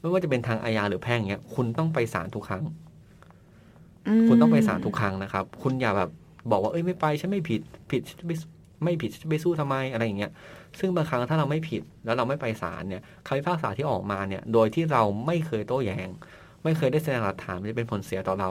[0.00, 2.68] ไม่ว่าจะเป็นทางอาญาหรือแพ่งเงี้ยคุณต้องไปศาลทุกครั้งม
[4.28, 6.10] คุณต้องไปศาลทุกครั้งนะครับ คุณอย่าแบบ
[6.50, 8.32] บอกว่าเอ้ยไม่ไปฉันไม่ผิดผิดฉันจะไป
[8.84, 10.30] ไม่ผิดฉันจะไปสู้ทำไมอะไรอย่างเงี้ย
[10.78, 16.08] ซึ่งบางครั้งถ้าเราไม่ผิดแล้วเราไม่ไปศาลเนี่ยคำพิพากษาที่ออกมาเนี่ย โดยที่เราไม่เคยโต้แย้ง
[16.64, 18.50] ไม่เคยได้แสดงหลักฐานมันจะเป็นผลเสียต่อเรา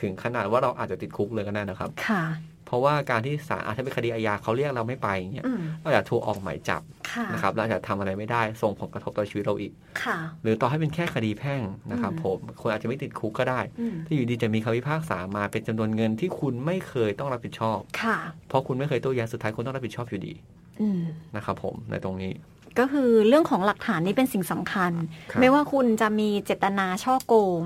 [0.00, 2.22] ถึงขนาดว่าเราอาจจะติดคุกเลยก็ได้นะครับ ค่ะ
[2.70, 11.60] เพราะว่าการที่ศาลอาจจะเป็นคดีอาญาเขาเรียกเราไม่ไปอย่างเงี้ยอืมเราอาจจะถูกออกหมายจับค่ะนะครับเราอาจจะทำอะไรไม่ได้ส่งผลกระทบต่อชีวิตเราอีกค่ะหรือต่อให้เป็นแค่คดีแพ่ง
[11.92, 18.16] นะครับอืมผมคนอาจจะไม่ติดคุกก็ได้อืมที่อยู่ดีจะมีคำพิพากษามาเป็นจำนวนเงินที่คุณไม่เคยต้องรับผิดชอบค่ะ
[18.48, 20.34] เพราะคุณไม่เคยโต้แย้งสุดท้ายคุณต้องรับผิดชอบอยู่ดี
[20.80, 21.00] อืม
[21.36, 22.32] นะครับผมในตรงนี้
[22.78, 24.92] ก็คือเรื่องของหลักฐานนี่เป็นสิ่งสำคัญ
[25.30, 27.62] ครับไม่ว่าคุณจะมีเจตนาช่อโกง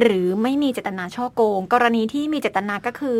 [0.00, 3.16] หรือไม่มีเจตนาช่อโกง กรณีที่มีเจตนาก็คือ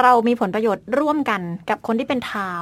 [0.00, 2.52] เรามีผลประโยชน์ร่วมกันกับคนที่เป็นเท้า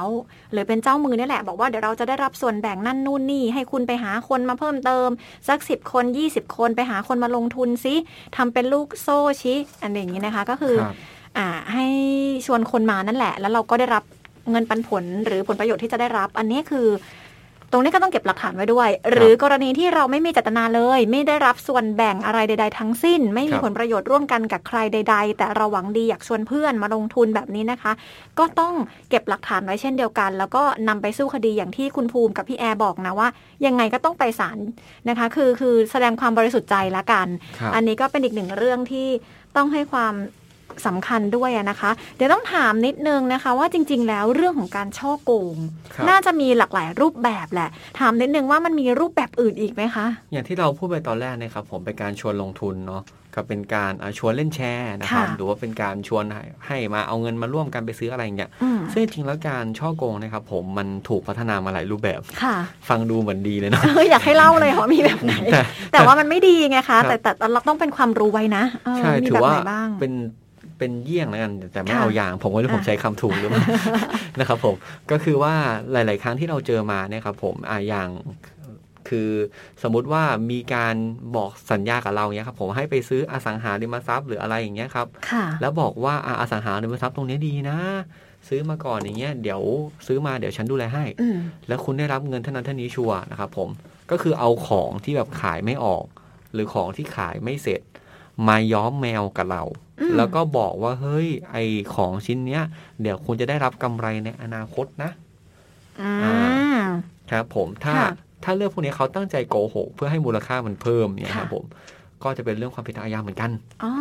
[0.51, 5.09] หรือเป็นเจ้ามือนี่แหละ บอกว่าเดี๋ยวเราจะได้รับส่วนแบ่งนั่นนู่นนี่ ให้คุณไปหาคนมาเพิ่มเติม
[5.47, 7.95] สักสิบคน20คนไปหาคนมาลงทุนซิ
[8.35, 10.95] ทำเป็นลูกโซ่ชิอันอย่างนี้นะคะก็คือครับ
[11.37, 11.87] อ่าให้
[12.45, 14.03] ชวนคนมานั่นแหละ แล้วเราก็ได้รับ
[14.51, 16.87] เงินปันผลหรือผลประโยชน์ที่จะได้รับ อันนี้คือ
[17.71, 27.91] ตรงนี้ก็ต้องเก็บหลักฐานไว้ด้วย หรือกรณีที่เราไม่มีเจตนาเลย ไม่ได้รับส่วนแบ่งอะไรใด ๆ ทั้งสิ้น ไม่มีครับผลประโยชน์ร่วมกันกับใครใด ๆ แต่เราหวังดีอยากชวนเพื่อนมาลงทุนแบบนี้นะคะ
[28.39, 28.73] ก็ต้อง
[29.09, 33.27] เก็บหลักฐานไว้เช่นเดียวกัน แล้วก็นำไปสู้คดีอย่างที่คุณภูมิกับพี่แอร์บอกนะว่า
[33.65, 34.57] ยังไงก็ต้องไปศาล
[35.09, 37.27] นะคะ คือคือแสดงความบริสุทธิ์ใจละกัน
[37.59, 39.07] ครับอันนี้ก็เป็นอีกหนึ่งเรื่องที่
[39.55, 40.13] ต้องให้ความ
[40.87, 45.55] สำคัญด้วยอะนะคะ เดี๋ยวต้องถามนิดนึงนะคะ ว่าจริง ๆ แล้วเรื่องของการช่อโกง
[45.95, 53.03] ครับน่าจะมีหลากหลายรูปแบบแหละ ถามนิดนึงว่ามันมีรูปแบบอื่นอีกไหมคะ อย่างที่เราพูดไปตอนแรกนะครับผมเป็นการชวนลงทุนเนาะ
[53.35, 62.55] ก็เป็นการอ่าชวนเล่นแชร์นะครับค่ะหรือว่าเป็นการชวนให้ให้มาเอาเงินมาร่วมกันไปซื้ออะไรอย่างเงี้ยอืมซึ่งจริงๆแล้วการช่อโกงนะครับผมมันถูกพัฒนามาหลายรูปแบบค่ะ
[62.89, 70.13] ฟังดูเหมือนดีเลยเนาะเอออยากให้เล่าเลยว่ามีแบบไหน แต่แต่ว่ามันไม่ดีไงครัคะบแต่แต่เราต้องเป็นความรู้ไว้นะเออใช่มีถืแบอบว่าไหนบ้างเป็น
[70.77, 73.63] เป็นเยี่ยงแล้วกัน แต่ไม่ค่ะเอาอย่าง ผมว่าผมอะใช้คำถูกหรือเปล่า
[74.39, 74.75] นะครับผม
[75.11, 75.53] ก็คือว่า
[75.91, 78.09] หลาย ๆ ครั้งที่เราเจอมาเนี่ยครับผมอ่าอย่าง
[79.09, 79.31] คือ
[79.83, 80.95] สมมุติว่ามีการ
[81.35, 87.77] บอกสัญญากับเราเนี่ยครับผมให้ไปซื้ออสังหาริมทรัพย์หรืออะไรอย่างเงี้ยครับค่ะแล้วบอกว่าอะอสังหาริมทรัพย์ตรงนี้ดีนะ
[88.47, 89.61] ซื้อมาก่อนอย่างเงี้ยเดี๋ยว
[90.07, 93.69] ซื้อมาเดี๋ยวฉันดูแลให้อืมแล้วคุณได้รับเงินเท่านั้นเท่านี้ชัวร์นะครับผม
[94.11, 96.05] ก็คือเอาของที่แบบขายไม่ออก
[96.53, 97.81] หรือของที่ขายไม่เสร็จ
[98.47, 99.63] มาย้อมแมวกับเรา
[99.99, 101.57] อืมแล้วก็บอกว่าเฮ้ย ไอ
[101.95, 102.63] ของชิ้นเนี้ย
[103.01, 105.11] เดี๋ยวคุณจะได้รับกำไรในอนาคตนะ
[106.01, 106.11] อื
[106.85, 106.87] ม
[107.31, 108.09] ครับผมถ้าค่ะ
[108.43, 111.65] ถ้าเรื่องพวกนี้เขาตั้งใจโกหกเพื่อให้มูลค่ามันเพิ่มเนี่ยค่ะครับผม
[112.23, 113.51] ก็จะเป็นเรื่องความผิดทางอาญาเหมือนกัน
[113.83, 113.91] อ๋อ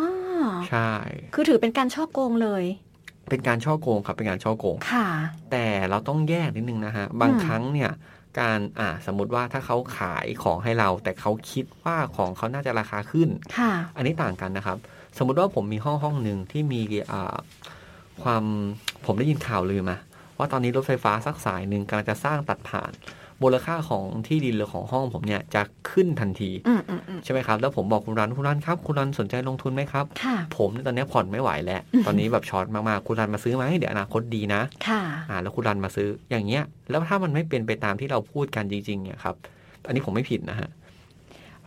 [0.69, 0.91] ใช่
[1.35, 2.65] คือถือเป็นการช่อโกงเลย
[3.31, 5.09] เป็นการช่อโกงครับเป็นการช่อโกงค่ะ
[5.51, 7.91] แต่เราต้องแยกนิดนึงนะฮะบางอืมครั้งเนี่ย
[8.41, 13.29] การอ่าสมมติว่าถ้าเขาขายของให้เรา แต่เขาคิดว่าของเขาน่าจะราคาขึ้น
[13.59, 14.79] ค่ะอันนี้ต่างกันนะครับ
[15.19, 16.81] สมมุติว่าผมมีห้องห้องหนึ่งที่มี
[17.13, 17.37] อ่า
[18.23, 18.45] ความ
[19.07, 19.97] ผมได้ยินข่าวลือมา
[20.39, 22.93] ว่าตอนนี้รถไฟฟ้าสักสายหนึ่งกำลังจะสร้างตัดผ่าน
[23.43, 39.35] มูลค่าของที่ดินหรือของห้องผมเนี่ยจะขึ้นทันทีอืมอืมอืมใช่ไหมครับแล้วผมบอกคุณรันคุณรันครับคุณรันสนใจลงทุนไหมครับค่ะผมเนี่ยตอนนี้ผ่อนไม่ไหวแล้ว ตอนนี้แบบช็อตมากๆคุณรันมาซื้อไหมเดี๋ยวอนาคตดีนะค่ะอ่าแล้วคุณรันมาซื้ออย่างเงี้ย แล้วถ้ามันไม่เป็นไปตามที่เราพูดกันจริงๆเนี่ยครับ
[39.87, 40.69] อันนี้ผมไม่ผิดนะฮะ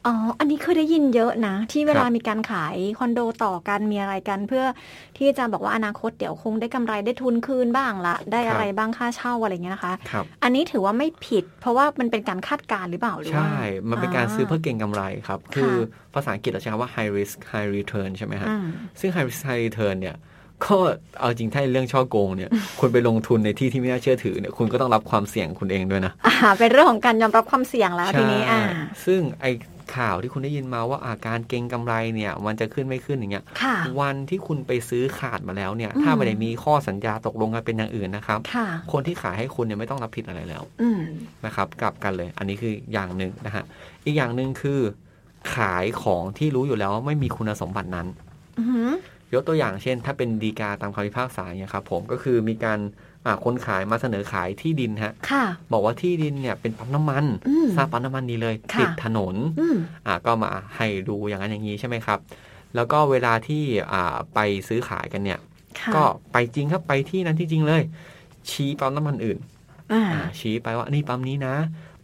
[0.06, 4.64] อ๋อ อันนี้เคยได้ยินเยอะนะ ที่เวลาครับมีการขายคอนโดต่อกันมีอะไรกัน เพื่อ
[5.18, 18.66] ที่จะบอกว่าอนาคตเดี๋ยวคงได้กำไรได้ทุนคืนบ้างละ ได้อะไรบ้างค่าเช่าอะไรเงี้ยนะคะครับอันนี้ถือว่าไม่ผิด เพราะว่ามันเป็นการคาดการณ์หรือเปล่าหรือว่าใช่ มันเป็นการซื้อเพื่อเก็งกำไรครับ คือค่ะภาษาอังกฤษเราใช้คำว่า high risk high return ใช่ไหมฮะอืม
[19.00, 20.18] ซึ่ง high risk high return เนี่ย
[20.66, 20.78] ก็
[21.20, 29.46] เอาจริงถ้าเรื่องช่อโกงเนี่ยคุณไปลงทุนในที่ที่ไม่น่าเชื่อถือเนี่ยคุณก็ต้องรับความเสี่ยงคุณเองด้วยนะอ่าเป็นเรื่องของการยอมรับความเสี่ยงแล้วทีนี้อ่าใช่ซึ่งไอ
[29.96, 41.02] ข่าวที่คุณได้ยินมาว่าอาการเก็งกำไรเนี่ยมันจะขึ้นไม่ขึ้นอย่างเงี้ยค่ะวันที่คุณไปซื้อขาดมาแล้วเนี่ยอืมถ้าไม่ได้มีข้อสัญญาตกลงกันเป็นอย่างอื่นนะครับค่ะคนที่ขายให้คุณเนี่ยไม่ต้องรับผิดอะไรแล้วอืม
[41.46, 43.64] นะครับ กลับกันเลย อันนี้คืออย่างหนึ่งนะฮะ
[44.06, 44.80] อีกอย่างหนึ่งคือ
[45.56, 48.08] ขายของที่รู้อยู่แล้วว่าไม่มีคุณสมบัตินั้น
[48.60, 48.90] อือหือ
[49.34, 53.09] ยกตัวอย่างเช่น ถ้าเป็นดีกาตามคำพิพากษาเนี่ยครับผมก็คือมีการอ่า
[53.46, 62.20] คนขายมาเสนอขายที่ดินฮะค่ะบอกว่าที่ดินเนี่ยเป็นปั๊มน้ำมันอืมสร้างปั๊มน้ำมันดีเลยค่ะติดถนนอืมอ่าก็มาให้ดูอย่างนั้นอย่างนี้ใช่ไหมครับ
[62.76, 63.64] แล้วก็เวลาที่
[63.94, 65.40] อ่าไปซื้อขายกันเนี่ย
[65.80, 67.82] ค่ะก็ไปจริงครับไปที่นั้นที่จริงเลย
[68.50, 69.38] ชี้ปั๊มน้ำมันอื่น
[69.94, 71.56] อ่าอ่าชี้ไปว่านี่ปั๊มนี้นะ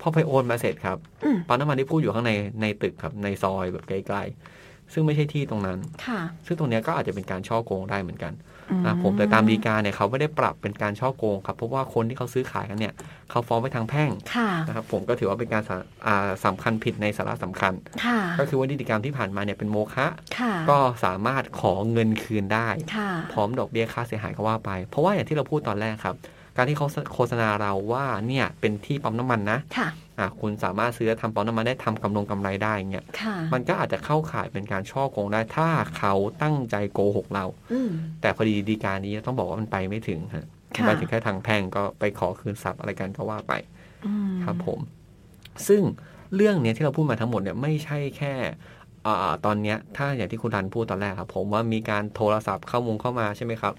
[0.02, 8.55] พอไปโอนมาเสร็จครับอืมปั๊มน้ำมันที่พูดอยู่ข้างในในตึกครับในซอยแบบไกลๆซึ่งไม่ใช่ที่ตรงนั้นค่ะซึ่งตรงเนี้ยก็อาจจะเป็นการช่อโกงได้เหมือนกันอื
[8.86, 12.94] นะผมแต่ตามดีกาเนี่ยเขาไม่ได้ปรับเป็นการช่อโกงครับเพราะว่าคนที่เขาซื้อขายกันเนี่ย
[13.32, 15.76] เขาฟ้องไปทางแพ่งค่ะนะครับผมก็ถือว่าเป็นการสา
[16.08, 17.74] อ่าสำคัญผิดในสาระสำคัญ
[18.06, 20.08] ค่ะก็คือว่านิติกรรมที่ผ่านมาเนี่ยเป็นโมฆะ
[20.40, 26.16] ค่ะก็สามารถขอเงินคืนได้ค่ะพร้อมดอกเบี้ยค่าเสียหายก็ว่าไป เพราะว่าอย่างที่เราพูดตอนแรกครับ
[26.56, 29.90] การที่เขาโฆษณาเราว่าเนี่ยเป็นที่ปั๊มน้ำมันนะค่ะ
[30.20, 37.90] อะคุณสามารถซื้อทำปั๊มน้ำมันได้ทำกำลงกำไรได้เงี้ยค่ะมันก็อาจจะเข้าข่ายเป็นการช่อโกงได้ถ้าเขาตั้งใจโกหกเราอืม
[38.22, 40.46] แต่พอดีดีการนี้ต้องบอกว่ามันไปไม่ถึงฮะ
[40.76, 43.54] ค่ะไปถึงแค่ทางแพ่งก็ไปขอคืนทรัพย์อะไรกันก็ว่าไป
[44.06, 44.80] อืมครับผม
[45.68, 45.82] ซึ่ง
[46.36, 48.34] เรื่องเนี้ยที่เราพูดมาทั้งหมดเนี่ยไม่ใช่แค่
[49.08, 53.74] อาตอนเนี้ยถ้าอย่างที่คุณรันพูดตอนแรกครับ ผมว่ามีการโทรศัพท์เข้ามุงเข้ามาใช่ไหมครับ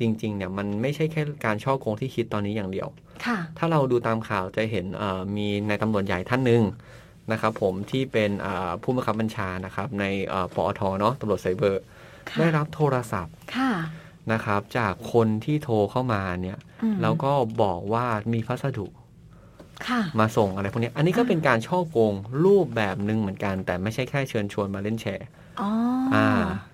[0.00, 2.88] จริงๆเนี่ยมันไม่ใช่แค่การช่อโกงที่คิดตอนนี้อย่างเดียว
[3.26, 6.62] ค่ะถ้าเราดูตามข่าวจะเห็นเอ่อมีนายตำรวจใหญ่ท่านหนึ่ง
[7.32, 11.82] นะครับผมที่เป็นอ่าผู้บังคับบัญชานะครับในเอ่อปอทเนาะตำรวจไซเบอร์
[12.30, 13.70] ค่ะได้รับโทรศัพท์ค่ะ
[14.32, 17.32] นะครับจากคนที่โทรเข้ามาเนี่ยอืมแล้วก็
[17.62, 18.86] บอกว่ามีพัสดุ
[19.88, 25.26] ค่ะมาส่งอะไรพวกนี้ อันนี้ก็เป็นการช่อโกงรูปแบบหนึ่งเหมือนกัน แต่ไม่ใช่แค่เชิญชวนมาเล่นแชร์
[25.60, 25.68] อ๋อ
[26.14, 26.28] อ่า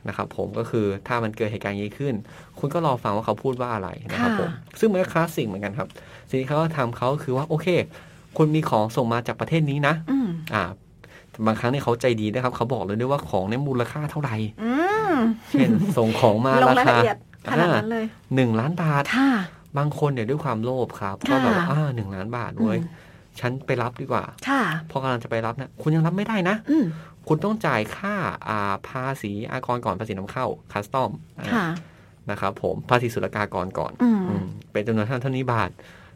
[0.08, 2.14] นะครับผมก็คือถ้ามันเกิดเหตุการณ์อย่างนี้ขึ้น
[2.58, 5.88] คุณก็รอฟังว่าเขาพูดว่าอะไรนะครับผมซึ่งมันก็คลาสสิกเหมือนกันครับ
[6.28, 7.66] สิ่งที่เขาทำเขาคือว่าโอเค
[8.36, 10.64] คุณมีของส่งมาจากประเทศนี้นะอืมอ่า
[11.46, 14.72] บางครั้งเนี่ยเขาใจดีนะครับ เขาบอกเลยด้วยว่าของเนี่ยมูลค่าเท่าไหร่อื
[15.12, 15.14] ม
[15.50, 17.16] เช่นส่งของมาลงรารายคาละเอียด
[17.50, 18.04] ขนาดนั้นเลย
[18.34, 19.30] หนึ่งล้านบาทค่ะ
[19.78, 23.02] บางคนเนี่ยด้วยความโลภครับค่ะก็แบบว่าอ่าหนึ่งล้านบาทเว้ยอืม
[23.40, 26.84] ฉันไปรับดีกว่าค่ะพอกำลังจะไปรับเนี่ยคุณยังรับไม่ได้นะอืม
[27.28, 28.14] คุณต้องจ่ายค่า
[28.48, 31.10] อ่าภาษีอากรก่อนภาษีนำเข้าคัสตอม
[31.54, 31.66] ค่ะ
[32.30, 35.70] นะครับผมภาษีศุลกากรก่อนอืมอืมเป็นจำนวนเท่าเท่านี้บาท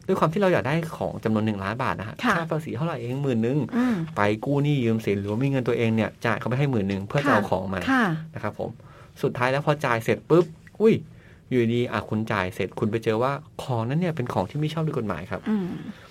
[0.07, 8.05] ด้วยความที่เราอยากได้ของจำนวนหนึ่งล้านบาทนะฮะค่ะค่าภาษีเท่าไหร่เองหมื่นหนึ่งอืมไปกู้หนี้ยืมสินหรือว่ามีเงินตัวเองเนี่ยจ่ายเขาไปให้หมื่นหนึ่งเพื่อจะเอาของมาค่ะ
[8.35, 8.69] นะครับผม
[9.21, 10.45] สุดท้ายแล้วพอจ่ายเสร็จปุ๊บ
[10.81, 10.93] อุ้ย
[11.49, 13.31] อยู่ดีๆอะคุณจ่ายเสร็จคุณไปเจอว่า
[13.63, 15.65] ของนั้นเนี่ยเป็นของที่ไม่ชอบด้วยกฎหมายครับอืม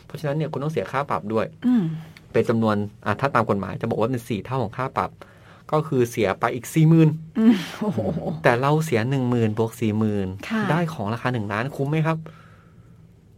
[0.06, 1.84] เพราะฉะนั้นเนี่ยคุณต้องเสียค่าปรับด้วยอืม
[2.32, 2.76] เป็นจำนวน
[3.06, 5.10] อะถ้าตามกฎหมายจะบอกว่าเป็นสี่เท่าของค่าปรับ
[5.72, 7.08] ก็คือเสียไปอีกสี่หมื่น
[7.38, 8.00] อืมโอ้โห
[8.42, 12.18] แต่เราเสียหนึ่งหมื่นบวกสี่หมื่นค่ะได้ของราคาหนึ่งล้านคุ้มไหมครับ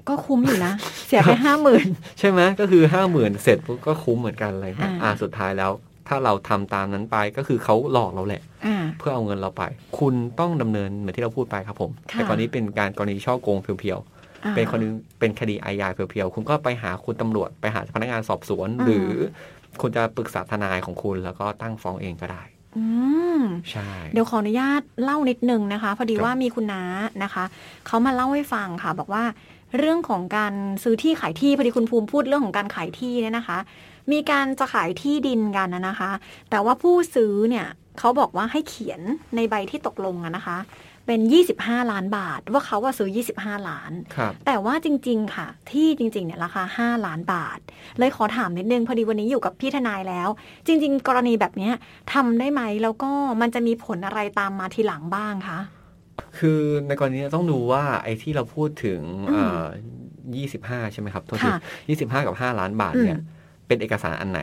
[0.08, 0.72] ก็คุ้มอยู่นะ
[1.06, 1.86] เสียไปห้าหมื่น
[2.18, 5.70] ใช่ไหมก็คือห้าหมื่นเสร็จปุ๊บก็คุ้มเหมือนกันอะไรเงี้ยอ่าอ่าสุดท้ายแล้ว
[6.08, 9.62] ถ้าเราทำตามนั้นไปก็คือเขาหลอกเราแหละอ่าเพื่อเอาเงินเราไป
[9.98, 14.19] คุณต้องดำเนินเหมือนที่เราพูดไปครับผมค่ะแต่กรณีเป็นการกรณีช่อโกงเพียวอ่าๆ
[14.56, 14.80] เป็นคน
[15.18, 19.10] เป็นคดีอาญาเพียวๆ คุณก็ไปหาคุณตำรวจไปหาพนักงานสอบสวนอืมหรือ
[19.80, 22.42] คุณจะปรึกษาทนายของคุณแล้วก็ตั้งฟ้องเองก็ได้
[22.76, 22.84] อื
[23.40, 26.82] มใช่ เดี๋ยวขออนุญาตเล่านิดนึงนะคะ พอดีครับว่ามีคุณน้า
[27.22, 27.44] นะคะ
[27.86, 29.24] เขามาเล่าให้ฟังค่ะ บอกว่า
[29.78, 33.58] เรื่องของการซื้อที่ขายที่พอดีคุณภูมิพูดเรื่องของการขายที่เนี่ยนะคะ
[34.12, 36.10] มีการจะขายที่ดินกันนะนะคะ
[36.50, 37.66] แต่ว่าผู้ซื้อเนี่ย
[37.98, 39.00] เขาบอกว่าให้เขียน
[39.36, 40.58] ในใบที่ตกลงอะนะคะ
[41.06, 41.20] เป็น
[41.56, 47.58] 25 ล้านบาท ว่าเขาว่าซื้อ 25 ล้านครับแต่ว่าจริง ๆ ค่ะ ที่จริง ๆ เนี่ยราคา 5 ล้านบาท
[47.98, 50.28] เลยขอถามนิดนึง พอดีวันนี้อยู่กับพี่ทนายแล้ว
[50.66, 51.74] จริง ๆ กรณีแบบเนี้ย
[52.12, 55.60] ทำได้ไหม แล้วก็มันจะมีผลอะไรตามมาทีหลังบ้างคะ
[56.38, 59.64] คือในกรณีนี้ต้องดูว่าไอ้ที่เราพูดถึงอืมเอ่อ
[60.86, 61.58] 25 ใช่ไหมครับโทษทีค่ะ
[62.22, 64.40] 25 กับ 5 ล้านบาทเนี่ยอืมเป็นเอกสารอันไหน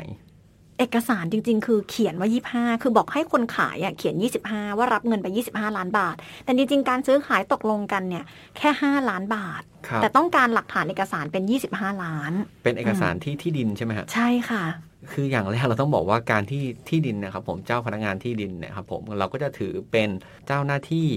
[0.80, 4.15] เอกสารจริง ๆ คือเขียนว่า 25 คือบอกให้คนขายอะเขียน
[4.47, 8.23] 25 ว่ารับเงินไป 25 ล้านบาท แต่จริง ๆ การซื้อขายตกลงกันเนี่ย
[8.57, 14.63] แค่ 5 ล้านบาทครับแต่ต้องการหลักฐานเอกสารเป็น 25 ล้าน เป็นเอกสารที่ที่ดินใช่ไหมฮะใช่ค่ะ
[15.11, 20.09] คืออย่างแรกเราต้องบอกว่าการที่ที่ดินนะครับผมเจ้าพนักงานที่ดินเนี่ยครับผมเราก็จะถือเป็น
[20.47, 21.07] เจ้าหน้าที่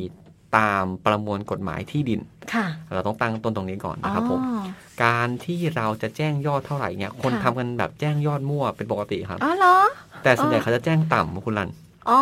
[0.56, 2.20] ตามประมวลกฎหมายที่ดิน
[2.54, 4.40] ค่ะเราต้องตั้งต้นตรงนี้ก่อนอ๋อนะครับผม
[5.04, 9.76] การที่เราจะแจ้งยอดเท่าไหร่เนี่ยคนค่ะทำกันแบบแจ้งยอดมั่วเป็นปกติครับอ๋อเหรอ
[10.22, 11.70] แต่ส่วนใหญ่อ๋อเขาจะแจ้งต่ำคุณรัน
[12.10, 12.20] อ๋อ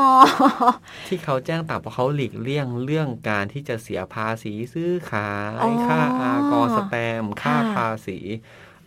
[1.07, 8.18] ที่เขาแจ้งต่ำเพราะเขาหลีกเลี่ยงเรื่องการที่จะเสียภาษีซื้อขายอ๋อค่าอากรสแตมป์ค่าค่ะภาษี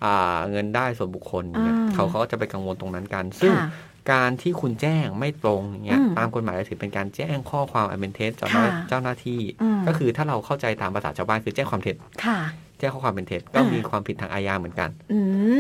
[0.04, 3.70] อ่าเงินได้ส่วนบุคคลเนี่ยอืมเขาเขาก็จะไปกังวลตรงนั้นกัน ซึ่งค่ะ
[4.12, 11.96] การที่คุณแจ้งไม่ตรงอย่างเงี้ยอืมตามกฎหมายจะถือเป็นการแจ้งข้อความอันเป็นเท็จต่อหน้าค่ะเจ้าหน้าที่อืมก็คือถ้าเราเข้าใจตามภาษาชาวบ้านคือแจ้งความเท็จ
[12.26, 12.40] ค่ะ
[12.80, 15.20] แจ้งข้อความเป็นเท็จก็อ่ามีมีความผิดทางอาญาเหมือนกันอื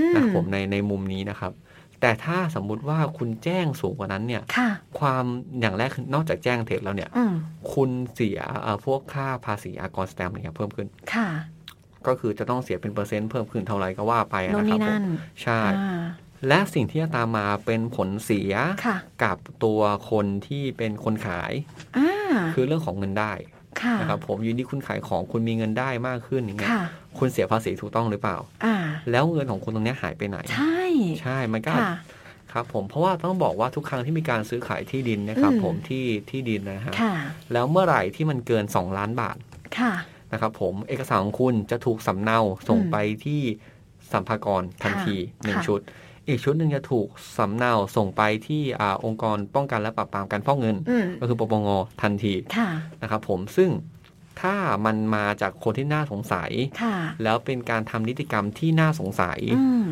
[0.10, 1.54] มนะครับผมในในมุมนี้นะครับ
[2.02, 4.70] แต่ถ้าสมมุติว่าคุณแจ้งสูงกว่านั้นเนี่ยค่ะ
[5.00, 5.24] ความ
[5.62, 7.34] อย่างแรกคือนอกจากแจ้งเท็จแล้วเนี่ยอืม
[7.74, 11.30] คุณเสียเอ่อพวกค่าภาษีอากรสแตมป์อะไรเงี้ยเพิ่มขึ้นค่ะ
[12.08, 15.04] ก็คือจะต้องเสียเป็นเปอร์เซ็นต์เพิ่มขึ้นเท่าไหร่ก็ว่าไปโน่นนะครับนี่ผนั่มน
[15.44, 16.04] ใช่อ่า
[16.48, 18.54] และสิ่งที่จะตามมาเป็นผลเสีย
[18.86, 21.52] ค่ะกับตัวคนที่เป็นคนขาย
[21.98, 22.10] อ่า
[22.54, 23.34] คือเรื่องของเงินได้
[23.82, 26.84] ค่ะนะครับผมอยินดีคุณขายของคุณมีเงินได้มากขึ้นอย่างเงี้ยค่ะ
[27.18, 28.76] คุณเสียภาษีถูกต้องหรือเปล่าอ่า
[29.12, 30.80] แล้วเงินของคุณตรงเนี้ยหายไปไหน ใช่
[31.22, 31.96] ใช่ มันก็ค่ะ
[32.54, 37.14] ครับผมเพราะว่าต้องบอกว่าทุกครั้งที่มีการซื้อขายที่ดินนะครับอืมผมที่ที่ดินนะฮะค่ะ
[37.54, 39.38] แล้วเมื่อไหร่ที่มันเกิน 2 ล้านบาท
[39.80, 39.94] ค่ะ
[40.32, 43.42] นะครับผมเอกสารของคุณจะถูกสำเนาส่งอืมไปที่
[44.12, 45.80] สัมภากรทันทีค่ะหนึ่งค่ะชุด
[46.28, 47.08] อีกชุดหนึ่งจะถูก
[47.38, 51.68] สำเนาส่งไปที่อาองค์กรป้องกันและปราบปรามการฟอกเงินอืมก็คือปปง
[52.02, 52.70] ทันทีค่ะ
[53.02, 53.70] นะครับผมซึ่ง
[54.42, 54.56] ถ้า
[54.86, 56.52] มันมาจากคนที่น่าสงสัย
[56.82, 59.86] ค่ะแล้วเป็นการทำนิติกรรมที่น่าสงสัยอืม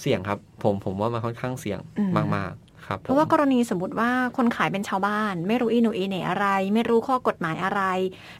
[0.00, 7.82] เสี่ยงครับ ผมผมว่ามันค่อนข้างเสี่ยงอืมมากๆ ครับเพราะว่าผมกรณีสมมติว่าคนขายเป็นชาวบ้าน ไม่รู้อีหนูอีเหน่อะไร ไม่รู้ข้อกฎหมายอะไร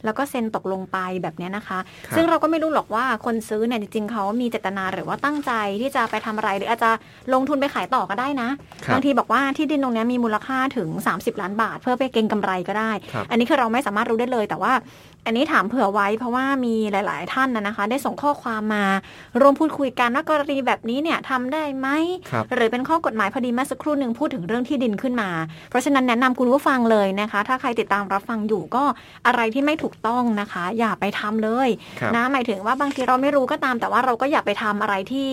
[0.04, 6.90] แล้วก็เซ็นตกลงไปแบบเนี้ยนะคะครับซึ่งเราก็ไม่รู้หรอกว่าคนซื้อเนี่ยจริงๆเขามีเจตนาหรือว่าตั้งใจที่จะไปทำอะไร หรืออาจจะ
[7.34, 8.48] ลงทุนไปขายต่อก็ได้นะ
[8.84, 14.72] ครับบางทีบอกว่าที่ดินตรงเนี้ยมีมูลค่าถึง 30 ล้านบาท เพื่อไปเก็งกำไรก็ได้ครับอันนี้คือเราไม่สามารถรู้ได้เลย แต่ว่า
[15.26, 18.84] อันนี้ถามเผื่อไว้เพราะว่ามีหลาย ๆ ท่านนะนะคะ ได้ส่งข้อความมา
[19.40, 21.88] ร่วมพูดคุยกันว่ากรณีแบบนี้เนี่ยทำได้ไหม
[22.30, 25.30] ครับหรือเป็นข้อกฎหมายพอดีเมื่อสักครู่หนึ่งพูดถึงเรื่องที่ดินขึ้นมา
[25.70, 28.84] เพราะฉะนั้นแนะนำคุณผู้ฟังเลยนะคะ ถ้าใครติดตามรับฟังอยู่ก็
[29.26, 31.68] อะไรที่ไม่ถูกต้องนะคะ อย่าไปทำเลย
[32.00, 35.30] ครับนะหมายถึงว่าบางทีเราไม่รู้ก็ตาม แต่ว่าเราก็อย่าไปทำอะไรที่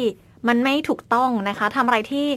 [0.47, 2.27] มันไม่ถูกต้องนะคะทำอะไรที่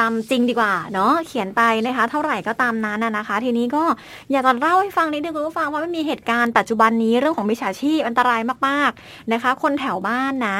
[0.00, 3.84] ตามจริงดีกว่าเนาะเขียนไปนะคะ เท่าไหร่ก็ตามนั้นนะนะคะ ทีนี้ก็
[4.30, 10.58] อยากจะเล่าให้ฟังนิดนึงคุณผู้ฟังว่ามันมีเหตุการณ์ปัจจุบันนี้เรื่องของมิจฉาชีพอันตรายมากๆนะคะ คนแถวบ้านนะ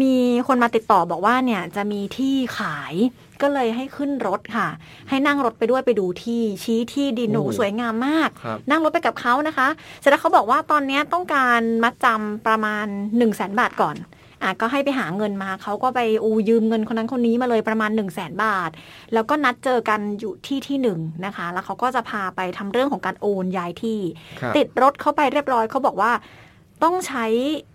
[0.00, 0.14] มี
[0.46, 2.94] คนมาติดต่อบอกว่าเนี่ยจะมีที่ขาย
[3.42, 4.68] ก็เลยให้ขึ้นรถค่ะ
[5.08, 9.68] ให้นั่งรถไปด้วยไปดูที่ชี้ที่ดินหนูโอ้สวยงามมากครับนั่งรถไปกับเขานะคะ
[10.00, 13.96] เสร็จแล้วเขาบอกว่าตอนเนี้ยต้องการมัดจำประมาณ1นึ่งแสนบาทก่อน
[14.42, 18.70] อะก็ให้ไปหาเงินมาเขาก็ไปอูยืมเงินคนนั้นคนนี้มาเลยประมาณ1นึ่งแสนบาท
[19.12, 24.00] แล้วก็นัดเจอกันอยู่ที่ที่หนึ่งนะคะ แล้วเขาก็จะพาไปทำเรื่องของการโอนย้ายที่
[24.40, 26.12] ครับติดรถเข้าไปเรียบร้อยเขาบอกว่า
[26.84, 27.24] ต้องใช้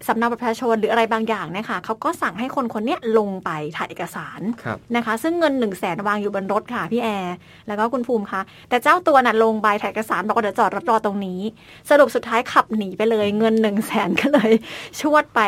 [0.08, 7.36] สำเนาบัตรประชาชนหรืออะไรบางอย่างนะคะเขาก็สั่งให้คนคนเนี้ยลงไปถ่ายเอกสารครับนะคะ ซึ่งเงินหนึ่งแสนวางอยู่บนรถค่ะพี่แอร์
[7.68, 11.41] แล้วก็คุณภูมิคะแต่เจ้าตัวน่ะลงใบถ่ายเอกสารบอกว่าเดี๋ยวจอดรถรอตรงนี้
[11.89, 14.52] สรุปสุดท้ายขับหนีไปเลย เงินหนึ่งแสนก็เลย
[14.99, 15.41] ชวดไป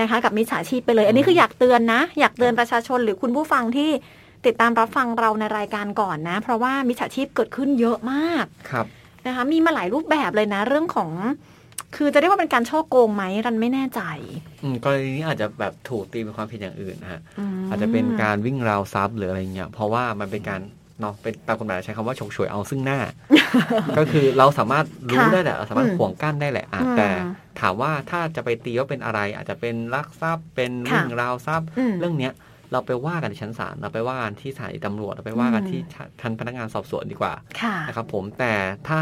[0.00, 3.90] นะคะ กับมิจฉาชีพไปเลย อันนี้คืออยากเตือนนะ อยากเตือนประชาชนหรือคุณผู้ฟังที่
[4.46, 8.86] ติดตามรับฟังเราในรายการก่อนนะ เพราะว่ามิจฉาชีพเกิดขึ้นเยอะมากครับ
[9.26, 11.10] นะคะมีมาหลายรูปแบบเลยนะ เรื่องของ
[11.96, 14.02] คือจะเรียกว่าเป็นการช่อโกงไหมรันไม่แน่ใจ
[14.62, 17.20] อืมกรณีนี้อาจจะแบบถูกตีเป็นความผิดอย่างอื่นนะฮะ
[17.56, 20.60] มอาจจะเป็นการวิ่งราวทรัพย์หรืออะไรเงี้ยเพราะว่ามันเป็นการ
[21.00, 22.98] เนาะเป็นตามกฎหมายใช้คำว่าฉกฉวยเอาซึ่งหน้า
[23.98, 27.08] ก็คือเราสามารถรู้ค่ะได้แหละเราสามารถอืมห่วงกั้นได้แหละอะอืมแต่
[27.60, 32.32] ถามว่าถ้าจะไปตีว่าเป็นอะไร อาจจะเป็นลักทรัพย์เป็นค่ะวิ่งราวทรัพย์อืมเรื่องเนี้ย
[32.72, 35.80] เราไปว่ากันในชั้นศาลเราไปว่ากันที่สถานีตำรวจเราไปว่ากันอืมที่
[36.20, 38.54] ทันพนักงานสอบสวนดีกว่าค่ะนะครับผมแต่
[38.88, 38.98] ถ้า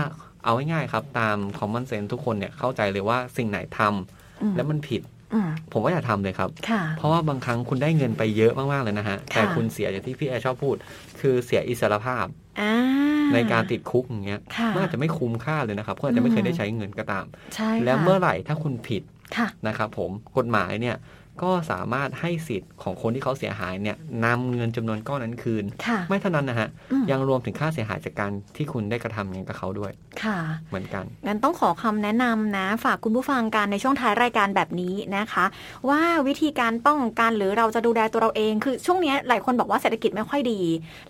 [0.47, 5.03] เอาง่ายๆครับ ตาม common sense ทุกคนเนี่ยเข้าใจเลยว่าสิ่งไหนทำอืมแล้วมันผิด
[5.35, 10.77] อืมผมว่าอย่าทำเลยครับค่ะเพราะว่าบางครั้งคุณได้เงินไปเยอะมาก ๆ เลยนะฮะ แต่ค่ะคุณเสียอย่างที่พี่แอร์ชอบพูด
[11.21, 12.27] คือเสียอิสรภาพ
[12.61, 12.75] อ่า
[13.35, 19.03] ในการติดคุกอย่างเงี้ยค่ะมันอาจจะไม่คุ้มค่าเลยนะครับคุณอาจจะไม่เคยอืมได้ใช้เงินก็ตามใช่ค่ะแล้วเมื่อไหร่ถ้าคุณผิด
[19.37, 20.97] ค่ะนะครับผมกฎหมายเนี่ย
[21.43, 35.45] ก็สามารถให้สิทธิ์ของคนที่เขาเสียหายเนี่ยนำเงินจำนวนก้อนนั้นคืนค่ะไม่เท่านั้นนะฮะอืมยังรวมถึงค่าเสียหายจากการที่คุณได้กระทำอย่างกับเขาด้วย ค่ะ เหมือนกัน งั้นต้องขอคำแนะนำนะ ฝากคุณผู้ฟังกันในช่วงท้ายรายการแบบนี้นะคะ
[35.89, 40.61] ว่าวิธีการป้องกันหรือเราจะดูแลตัวเราเอง คือช่วงเนี้ยหลายคนบอกว่าเศรษฐกิจไม่ค่อยดี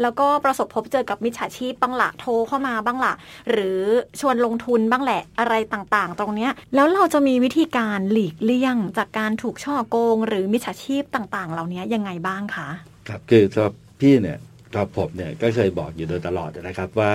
[0.03, 3.12] แล้วก็ประสบพบเจอกับมิจฉาชีพบ้างละโทรเข้ามาบ้างละ
[3.51, 3.81] หรือ
[4.20, 12.69] ชวนลงทุนบ้างแหละอะไรต่างๆ ตรงเนี้ยแล้วเราจะมีวิธีการหลีกเลี่ยงจากการถูกช่อโกงหรือมิจฉาชีพต่างๆ เหล่านี้ยังไงบ้างคะ
[13.09, 14.39] ครับคือสำหรับพี่เนี่ย
[14.73, 17.12] สำหรับผมเนี่ยก็เคยบอกอยู่โดยตลอดนะครับว่า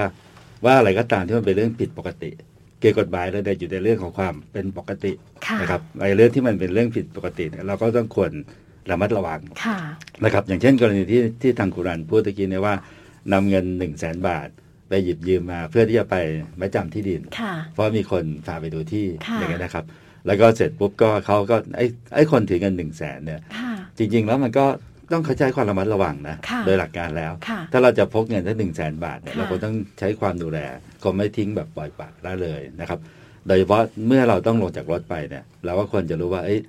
[0.65, 2.31] ว่าอะไรก็ตามที่มันเป็นเรื่องผิดปกติ
[2.79, 5.13] เกี่ยวกับกฎหมายเราเนี่ยอยู่ในเรื่องของความเป็นปกติ
[5.47, 8.31] ค่ะนะครับในเรื่องที่มันเป็นเรื่องผิดปกติเนี่ยเราก็ต้องควร
[8.91, 9.79] ระมัดระวังค่ะ
[10.23, 12.75] นะครับ อย่างเช่น กรณีที่ที่ทางกุรันพูดตะกี้เนี่ยว่า
[13.33, 14.47] นำเงิน1นึ่งแสนบาท
[14.89, 16.15] ไปหยิบยืมมาเพื่อที่จะไป
[16.57, 19.85] ไม้จำที่ดินค่ะเพราะมีคนพาไปดูที่ค่ะอย่างเงี้ยนะครับ
[20.27, 24.65] แล้วก็เสร็จปุ๊บก็เขาก็ไอ้ไอ้คนถือเงินหนึ่งแสนเนี่ยค่ะจริง ๆ แล้วมันก็
[25.13, 30.59] ต้องเข้าใจความระมัดระวังนะค่ะโดยหลักการแล้วค่ะถ้าเราจะพกเงินทั้งหนึ่งแสนบาทเนี่ยค่ะเราก็ต้องใช้ความดูแล
[31.03, 32.99] ก็ไม่ทิ้งแบบปล่อยปละละเลยนะครับ
[33.47, 36.59] โดยเฉพาะเมื่อเราต้องลงจากรถไปเนี่ย เราก็ควรจะรู้ว่าเอ้ย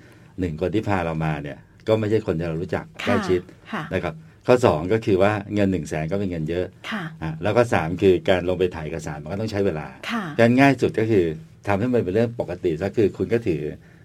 [0.40, 3.40] หนึ่งคนที่พาเรามาเนี่ย ก็ไม่ใช่คนที่เรารู้จักใกล้ชิด
[3.72, 4.14] ค่ะนะครับ
[4.46, 11.26] ข้อสองก็คือว่าเงินหนึ่งแสนก็เป็นเงินเยอะค่ะอะแล้วก็สามคือการลงไปถ่ายเอกสารมันก็ต้องใช้เวลาค่ะการง่ายสุดก็คือ
[11.66, 13.62] ทำให้มันเป็นเรื่องปกติซะคือคุณก็ถือ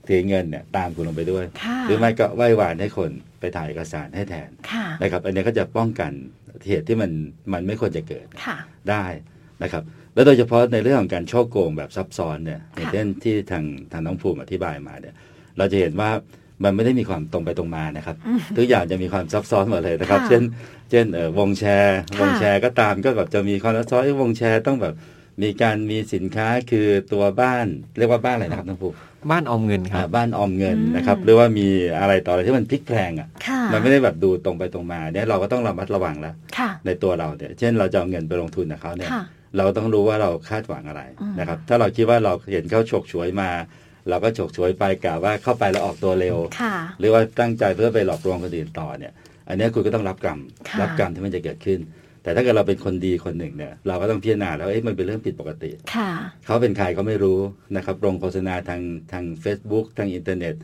[0.08, 6.12] ถือเงินเนี่ยตามคุณลงไปด้วยค่ะหรือไม่ก็ไหว้วานให้คนไปถ่ายเอกสารให้แทนค่ะนะครับ อันนี้ก็จะป้องกัน
[6.68, 7.12] เหตุที่มัน
[7.54, 8.58] มันไม่ควรจะเกิดค่ะ
[8.90, 9.06] ได้
[9.64, 9.84] นะครับ
[10.14, 15.16] แล้วโดยเฉพาะในเรื่องของการช่อโกงแบบซับซ้อนเนี่ยอย่างเช่นที่ทางทางน้องภูมิอธิบายมาเนี่ย
[15.58, 16.10] เราจะเห็นว่า
[16.64, 20.44] มันไม่ได้มีความตรงไปตรงมานะครับอืมทุกอย่างจะมีความซับซ้อนหมดเลยนะครับค่ะเช่น
[20.92, 24.94] เช่นเอ่อวงแชร์ค่ะวงแชร์ก็ตามก็แบบจะมีความซับซ้อนเอ้ยวงแชร์ต้องแบบ
[25.42, 27.68] มีการมีสินค้าคือตัวบ้าน
[27.98, 28.96] เรียกว่าบ้านอะไรนะครับน้องภูมิ
[29.32, 31.68] บ้านออมเงินคอ่ารับ บ้านออมเงินอืมนะครับหรือว่ามี
[32.00, 39.24] อะไรต่ออะไรที่มันพลิกแพลงอะค่ะมันไม่ได้แบบดูตรงไปตรงมาเนี่ยเราก็ต้องระมัดระวังแล้วค่ะในตัวเราเนี่ยเช่นเราจะเอาเงินไปลงทุนกับเขาเนี่ยค่ะ
[39.58, 43.50] เราต้องรู้ว่าเราคาดหวังอะไรอืมนะครับ ถ้าเราคิดว่าเราเห็นเขาฉกฉวยมา
[44.10, 49.14] เราก็ฉกฉวยไปกะว่าเข้าไปแล้วออกตัวเร็วค่ะหรือว่าตั้งใจเพื่อไปหลอกลวงคนอื่นต่อเนี่ย
[49.48, 51.80] อันนี้คุณก็ต้องรับกรรมค่ะรับกรรมที่มันจะเกิดขึ้น
[52.28, 56.12] แต่ถ้าเกิดเราเป็นคนดีคนหนึ่งเนี่ยเราก็ต้องพิจารณาแล้วเอ๊ะมันเป็นเรื่องผิดปกติค่ะ
[56.46, 57.40] เขาเป็นใครก็ไม่รู้
[57.76, 60.56] นะครับลงโฆษณาทางทาง Facebook ทางอินเทอร์เน็ต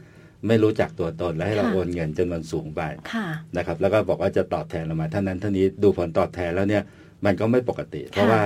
[0.47, 2.81] ไม่รู้จักตัวตนและให้เราค่ะโอนเงินจำนวนสูงไป
[3.13, 6.83] ค่ะนะครับแล้วก็บอกว่าจะตอบแทนเรามาเท่านั้นเท่านี้ดูผลตอบแทนแล้วเนี่ย
[7.25, 8.41] มันก็ไม่ปกติ เพราะว่า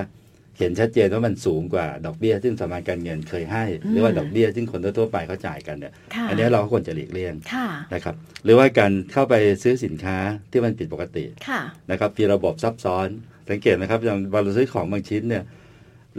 [0.60, 10.18] เห็นชัดเจนว่ามันสูงกว่าดอกเบี้ยซึ่งสถาบันการเงินเคยให้ หรือว่าดอกเบี้ยซึ่งคนทั่วๆไปเขาจ่ายกันเนี่ยค่ะอันนี้เราก็ควรจะหลีกเลี่ยงค่ะนะครับหรือว่าการเข้าไปซื้อสินค้า
[10.52, 13.08] ที่มันผิดปกติค่ะนะครับมีระบบซับซ้อน
[13.50, 15.44] สังเกตไหมครับอย่างเราซื้อของบางชิ้นเนี่ย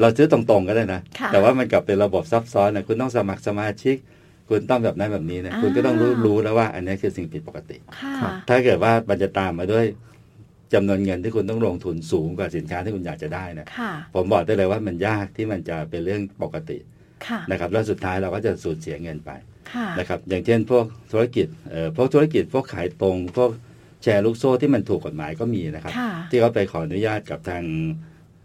[0.01, 3.97] เราซื้อตรงๆก็ได้นะค่ะแต่ว่ามันกลับเป็นระบบซับซ้อนนะคุณต้องสมัครสมาชิก
[4.49, 9.85] คุณต้องแบบนั้นแบบนี้นะคุณก็ต้องรู้รู้แล้วว่า อันนี้คือสิ่งผิดปกติค่ะครับถ้าเกิดว่ามันจะตามมาด้วย
[10.73, 16.79] จำนวนเงินที่คุณต้องลงทุนสูงกว่าสินค้าที่คุณอยากจะได้นะค่ะผมบอกได้เลยว่ามันยากที่มันจะเป็นเรื่องปกติ
[17.27, 19.31] ค่ะนะครับแล้วสุดท้ายเราก็จะสูญเสียเงินไป
[19.73, 23.51] ค่ะนะครับอย่างเช่นพวกธุรกิจเอ่อพวกธุรกิจพวกขายตรง พวก
[24.03, 27.63] แชร์ลูกโซ่ที่มันถูกกฎหมายก็มีนะครับค่ะที่เขาไปขออนุญาตกับทาง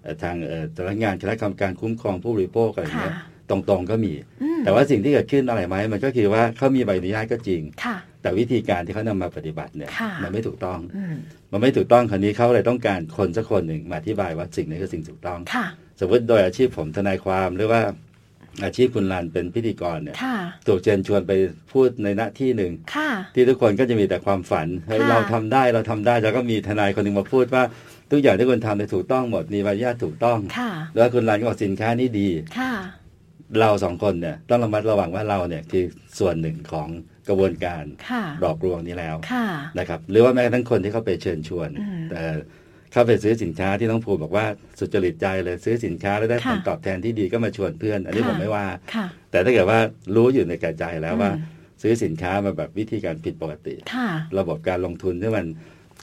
[0.01, 3.15] เอ่อทางเอ่อสำนักงานคณะกรรมการคุ้มครองผู้บริโภคอะไรอย่างค่ะเงี้ย
[3.49, 11.15] ตรงๆก็มีอืมแต่ว่าสิ่งที่เกิดขึ้นอะไรไหมมันก็คือว่าเขามีใบอนุญาตก็จริงค่ะ แต่วิธีการที่เขานำมาปฏิบัติเนี่ยค่ะมันไม่ถูกต้องอืม
[11.51, 15.65] มันไม่ถูกต้องคราวนี้เขาเลยต้องการคนสักคนหนึ่งมาอธิบายว่าสิ่งนี้คือสิ่งถูกต้องค่ะ
[15.99, 17.81] สมมติโดยอาชีพผมทนายความหรือว่า
[18.63, 21.31] อาชีพคุณลานเป็นพิธีกรเนี่ยค่ะถูกเชิญชวนไป
[21.71, 27.63] พูดในหน้าที่หนึ่งค่ะที่ทุกคนก็จะมีแต่ความฝันเฮ้ยค่ะเราทำได้เราทำได้แล้วก็มีทนายคนหนึ่งมาพูดว่า
[28.11, 32.73] ทุกอย่างที่คุณทำเนี่ยถูกต้องหมดมีใบอนุญาตถูกต้องค่ะแล้วคุณรันก็บอกสินค้านี้ดีค่ะ
[33.59, 35.83] เราสองคนเนี่ยต้องระมัดระวังว่าเราเนี่ยคือ
[36.19, 36.87] ส่วนหนึ่งของ
[37.29, 39.47] กระบวนการค่ะหลอกลวงนี้แล้วค่ะ
[39.79, 42.21] นะครับ หรือว่าแม้กระทั่งคนที่เข้าไปเชิญชวนอืมแต่
[42.91, 44.45] เข้าไปซื้อสินค้าที่น้องภูมิบอกว่า
[44.79, 49.79] สุจริตใจเลยซื้อสินค้าแล้วได้ผค่ะลตอบแทนที่ดีก็มาชวนเพื่อน อันนี้ค่ะผมไม่ว่าค่ะแต่ถ้าเกิดว่า
[50.15, 54.09] รู้อยู่ในแก่ใจแล้วว่าอืมซื้อสินค้ามาแบบวิธีการผิดปกติค่ะ
[54.39, 55.45] ระบบการลงทุนที่มัน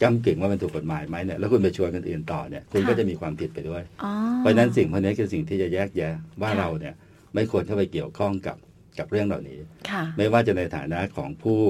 [0.02, 6.94] ก้ากึ่งว่ามันถูกกฎหมายไหมเนี่ยแล้วคุณไปชวนคนอื่นต่อเนี่ยคุณค่ะก็จะมีความผิดไปด้วยอ๋อเพราะฉะนั้นสิ่งพวกนี้คือสิ่งที่จะแยกแยะว่าค่ะเราเนี่ย
[7.34, 8.56] ไม่ควรเข้าไปเกี่ยวข้องกับ
[9.01, 9.59] กับเรื่องเหล่านี้
[9.90, 11.61] ค่ะไม่ว่าจะในฐานะของผู้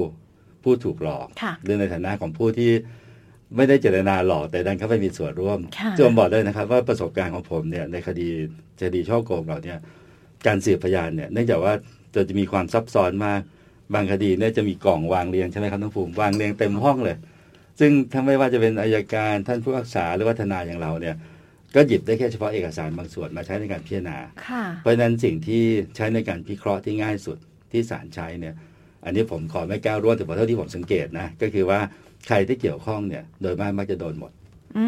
[0.63, 2.71] ผู้ถูกหลอกค่ะหรือในฐานะของผู้ที่
[3.55, 8.27] ไม่ได้เจตนาหลอกแต่ดันเข้าไปมีส่วนร่วมค่ะจมบอกได้นะครับ ว่าประสบการณ์ของผมเนี่ยในคดี
[8.81, 9.77] คดีช่อโกงเราเนี่ย
[10.47, 11.73] การสืบพยานเนี่ยเนื่องจากว่า
[12.13, 13.41] จะจะมีความซับซ้อนมาก
[13.93, 17.17] บางคดีเนี่ยจะมีกล่องวางเรียงใช่ไหมครับน้องภูมิวางเรียงเต็มห้องเลย
[17.79, 21.15] ซึ่งถ้าไม่ว่าจะเป็นอายการท่านผู้พิพากษาหรือว่าทนายอย่างเราเนี่ย
[21.75, 24.17] ก็หยิบได้แค่เฉพาะเอกสารบางส่วนมาใช้ในการพิจารณา
[24.47, 25.63] ค่ะเพราะฉะนั้นสิ่งที่
[25.95, 27.37] ใช้ในการพิเคราะห์ที่ง่ายสุด
[27.71, 28.55] ที่ศาลใช้เนี่ย
[29.05, 31.79] อันนี้ผมขอไม่ก้าวร่วงแต่เท่าที่ผมสังเกตนะ ก็คือว่า
[32.27, 34.31] ใครที่เกี่ยวข้องเนี่ย โดยมากมักจะโดนหมด
[34.77, 34.85] อื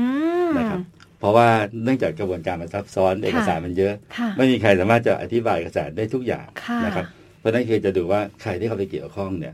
[0.48, 0.80] มนะครับ
[1.20, 1.48] เพราะว่า
[1.84, 7.06] เนื่องจากกระบวนการมันซับซ้อนเอกสารมันเยอะค่ะไม่มีใครสามารถจะอธิบายเอกสารได้ทุกอย่างค่ะนะครับ
[7.40, 9.54] เพราะฉะนั้นคือจะดูว่าใครที่เข้าไปเกี่ยวข้องเนี่ย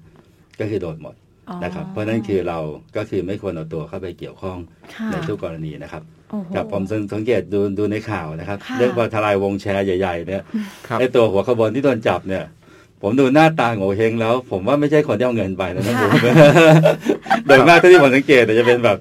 [0.60, 1.16] ก็คือโดนหมด
[1.50, 2.60] อ๋อนะครับ เพราะฉะนั้นคือเรา
[2.98, 4.58] ก็คือไม่ควรเอาตัวเข้าไปเกี่ยวข้อง
[4.94, 6.19] ค่ะในทุกกรณีนะครับโอ้โห
[6.56, 10.44] กับผมสังเกตดูดูในข่าวนะครับค่ะเรื่องว่าทลายวงแชร์ใหญ่ๆเนี่ย
[10.88, 12.46] ครับไอตัวหัวขบวนที่โดนจับเนี่ย
[13.04, 16.20] ผมดูหน้าตาโง่เฮงแล้ว ผมว่าไม่ใช่คนที่เอาเงินไปนะนะค่ะผม
[17.46, 18.98] โดยมากเท่าที่ผมสังเกตเนี่ยจะเป็นแบบ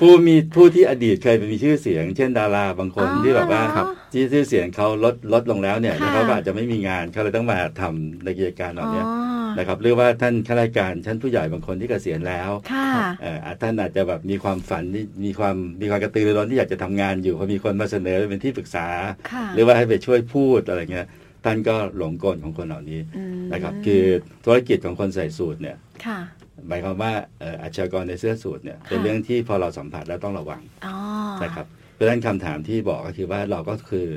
[0.00, 12.88] ผู้มีผู้ที่อดีตเคยมีชื่อเสียง เช่นดาราบางคนอ๋อที่แบบว่าครับที่ชื่อเสียงเขาลดลดลงแล้วเนี่ยค่ะแล้วเขาก็อาจจะไม่มีงานเขาเลยต้องมาทำในกิจการเหล่านี้อ๋อ นะครับหรือว่าท่านข้าราชการชั้นผู้ใหญ่บางคนที่เกษียณแล้วค่ะ
[13.22, 18.86] เอ่อท่านอาจจะแบบมีความฝันที่มีความมีความกระตือรือร้นที่อยากจะทำงานอยู่พอมีคนมาเสนอเป็นที่ปรึกษา
[19.32, 21.06] ค่ะหรือว่าให้ไปช่วยพูดอะไรเงี้ย
[21.44, 24.04] ท่านก็หลงกลของคนเหล่านี้อืมนะครับคือ
[24.44, 25.76] ธุรกิจของคนใส่สูตรเนี่ย
[26.06, 26.20] ค่ะ
[26.68, 30.96] หมายความว่าเอ่ออาชญากรในเสื้อสูทเนี่ยเป็นค่ะเรื่องที่พอเราสัมผัสแล้วต้องระวังอ๋อ
[31.44, 34.08] นะครับเพราะฉะนั้นคำถามที่บอกก็คือว่าเราก็คือ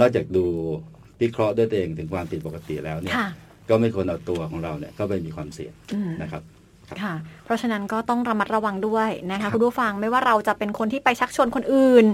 [0.00, 0.46] นอกจากดู
[1.22, 3.28] วิเคราะห์ด้วยตัวเองถึงความผิดปกติแล้วเนี่ยค่ะ
[3.68, 6.42] ก็ไม่ควรเอาตัวของเราเนี่ยก็ไปมีความเสี่ยงอืมนะครับ
[7.02, 7.14] ค่ะ
[7.44, 12.04] เพราะฉะนั้นก็ต้องระมัดระวังด้วยนะครัคะบคุณผู้ฟังไม่ว่าเราจะเป็นคนที่ไปชักชวนคนอื่น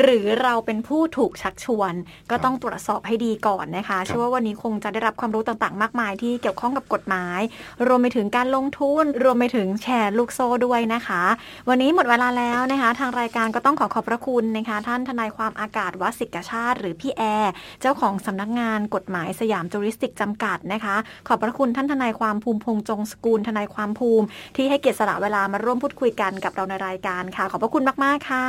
[0.00, 1.92] หรือเราเป็นผู้ถูกชักชวน
[2.30, 7.40] ก็ต้องตรวจสอบให้ดีก่อนนะคะเชื่อว่าวันนี้คงจะได้รับความรู้ต่างๆ มากมายที่เกี่ยวข้องกับกฎหมาย
[7.86, 11.22] รวมไปถึงการลงทุน รวมไปถึงแชร์ลูกโซ่ด้วยนะคะ
[11.68, 20.96] วันนี้หมดเวลาแล้วนะคะ ทางรายการก็ต้องขอขอบพระคุณนะคะ ท่านทนายความอากาศวัดศิกชาติ หรือพี่แอร์เจ้าของสำนักงานกฎหมายสยามจูริสติกจำกัดนะคะ
[21.28, 24.19] ขอบพระคุณท่านทนายความภูมิพงษ์จงสกุลทนายความภูมิ
[24.56, 28.46] ที่ให้เกียรติสละเวลามาร่วมพูดคุยกันกับเราในรายการค่ะ ขอบพระคุณมาก ๆ ค่ะ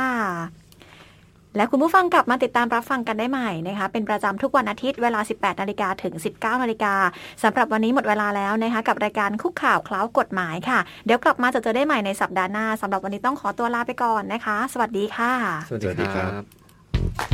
[1.56, 6.94] และคุณผู้ฟังกลับมาติดตามรับฟังกันได้ใหม่นะคะ เป็นประจำทุกวันอาทิตย์เวลา 18 นาฬิกาถึง 19 นาฬิกา
[7.42, 15.32] สำหรับวันนี้หมดเวลาแล้วนะคะ กับรายการคุกข่าวเคล้ากฎหมายค่ะ เดี๋ยวกลับมาจะเจอได้ใหม่ในสัปดาห์หน้าสำหรับวันนี้ต้องขอตัวลาไปก่อนนะคะ สวัสดีค่ะ
[15.68, 16.42] สวัสสวัสดีดีคครัรับบ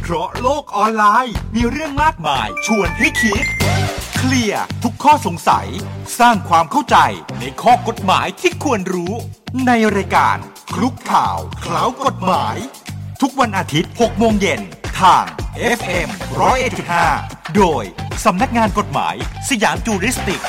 [0.02, 3.44] เพราะโลกออนไลน์มีเรื่องมากมายชวนให้คิด
[4.20, 5.68] เคลียร์ทุกข้อสงสัย
[6.18, 6.96] สร้างความเข้าใจ
[7.40, 9.12] ในข้อกฎหมายที่ควรรู้
[9.66, 10.36] ในรายการ
[10.74, 12.56] คลุกข่าวเคล้ากฎหมาย
[13.20, 14.60] ทุกวันอาทิตย์6โมงเย็น
[15.00, 15.24] ทาง
[15.78, 16.08] FM
[16.82, 17.84] 101.5 โดย
[18.24, 19.14] สำนักงานกฎหมาย
[19.48, 20.42] สยามจูริสติก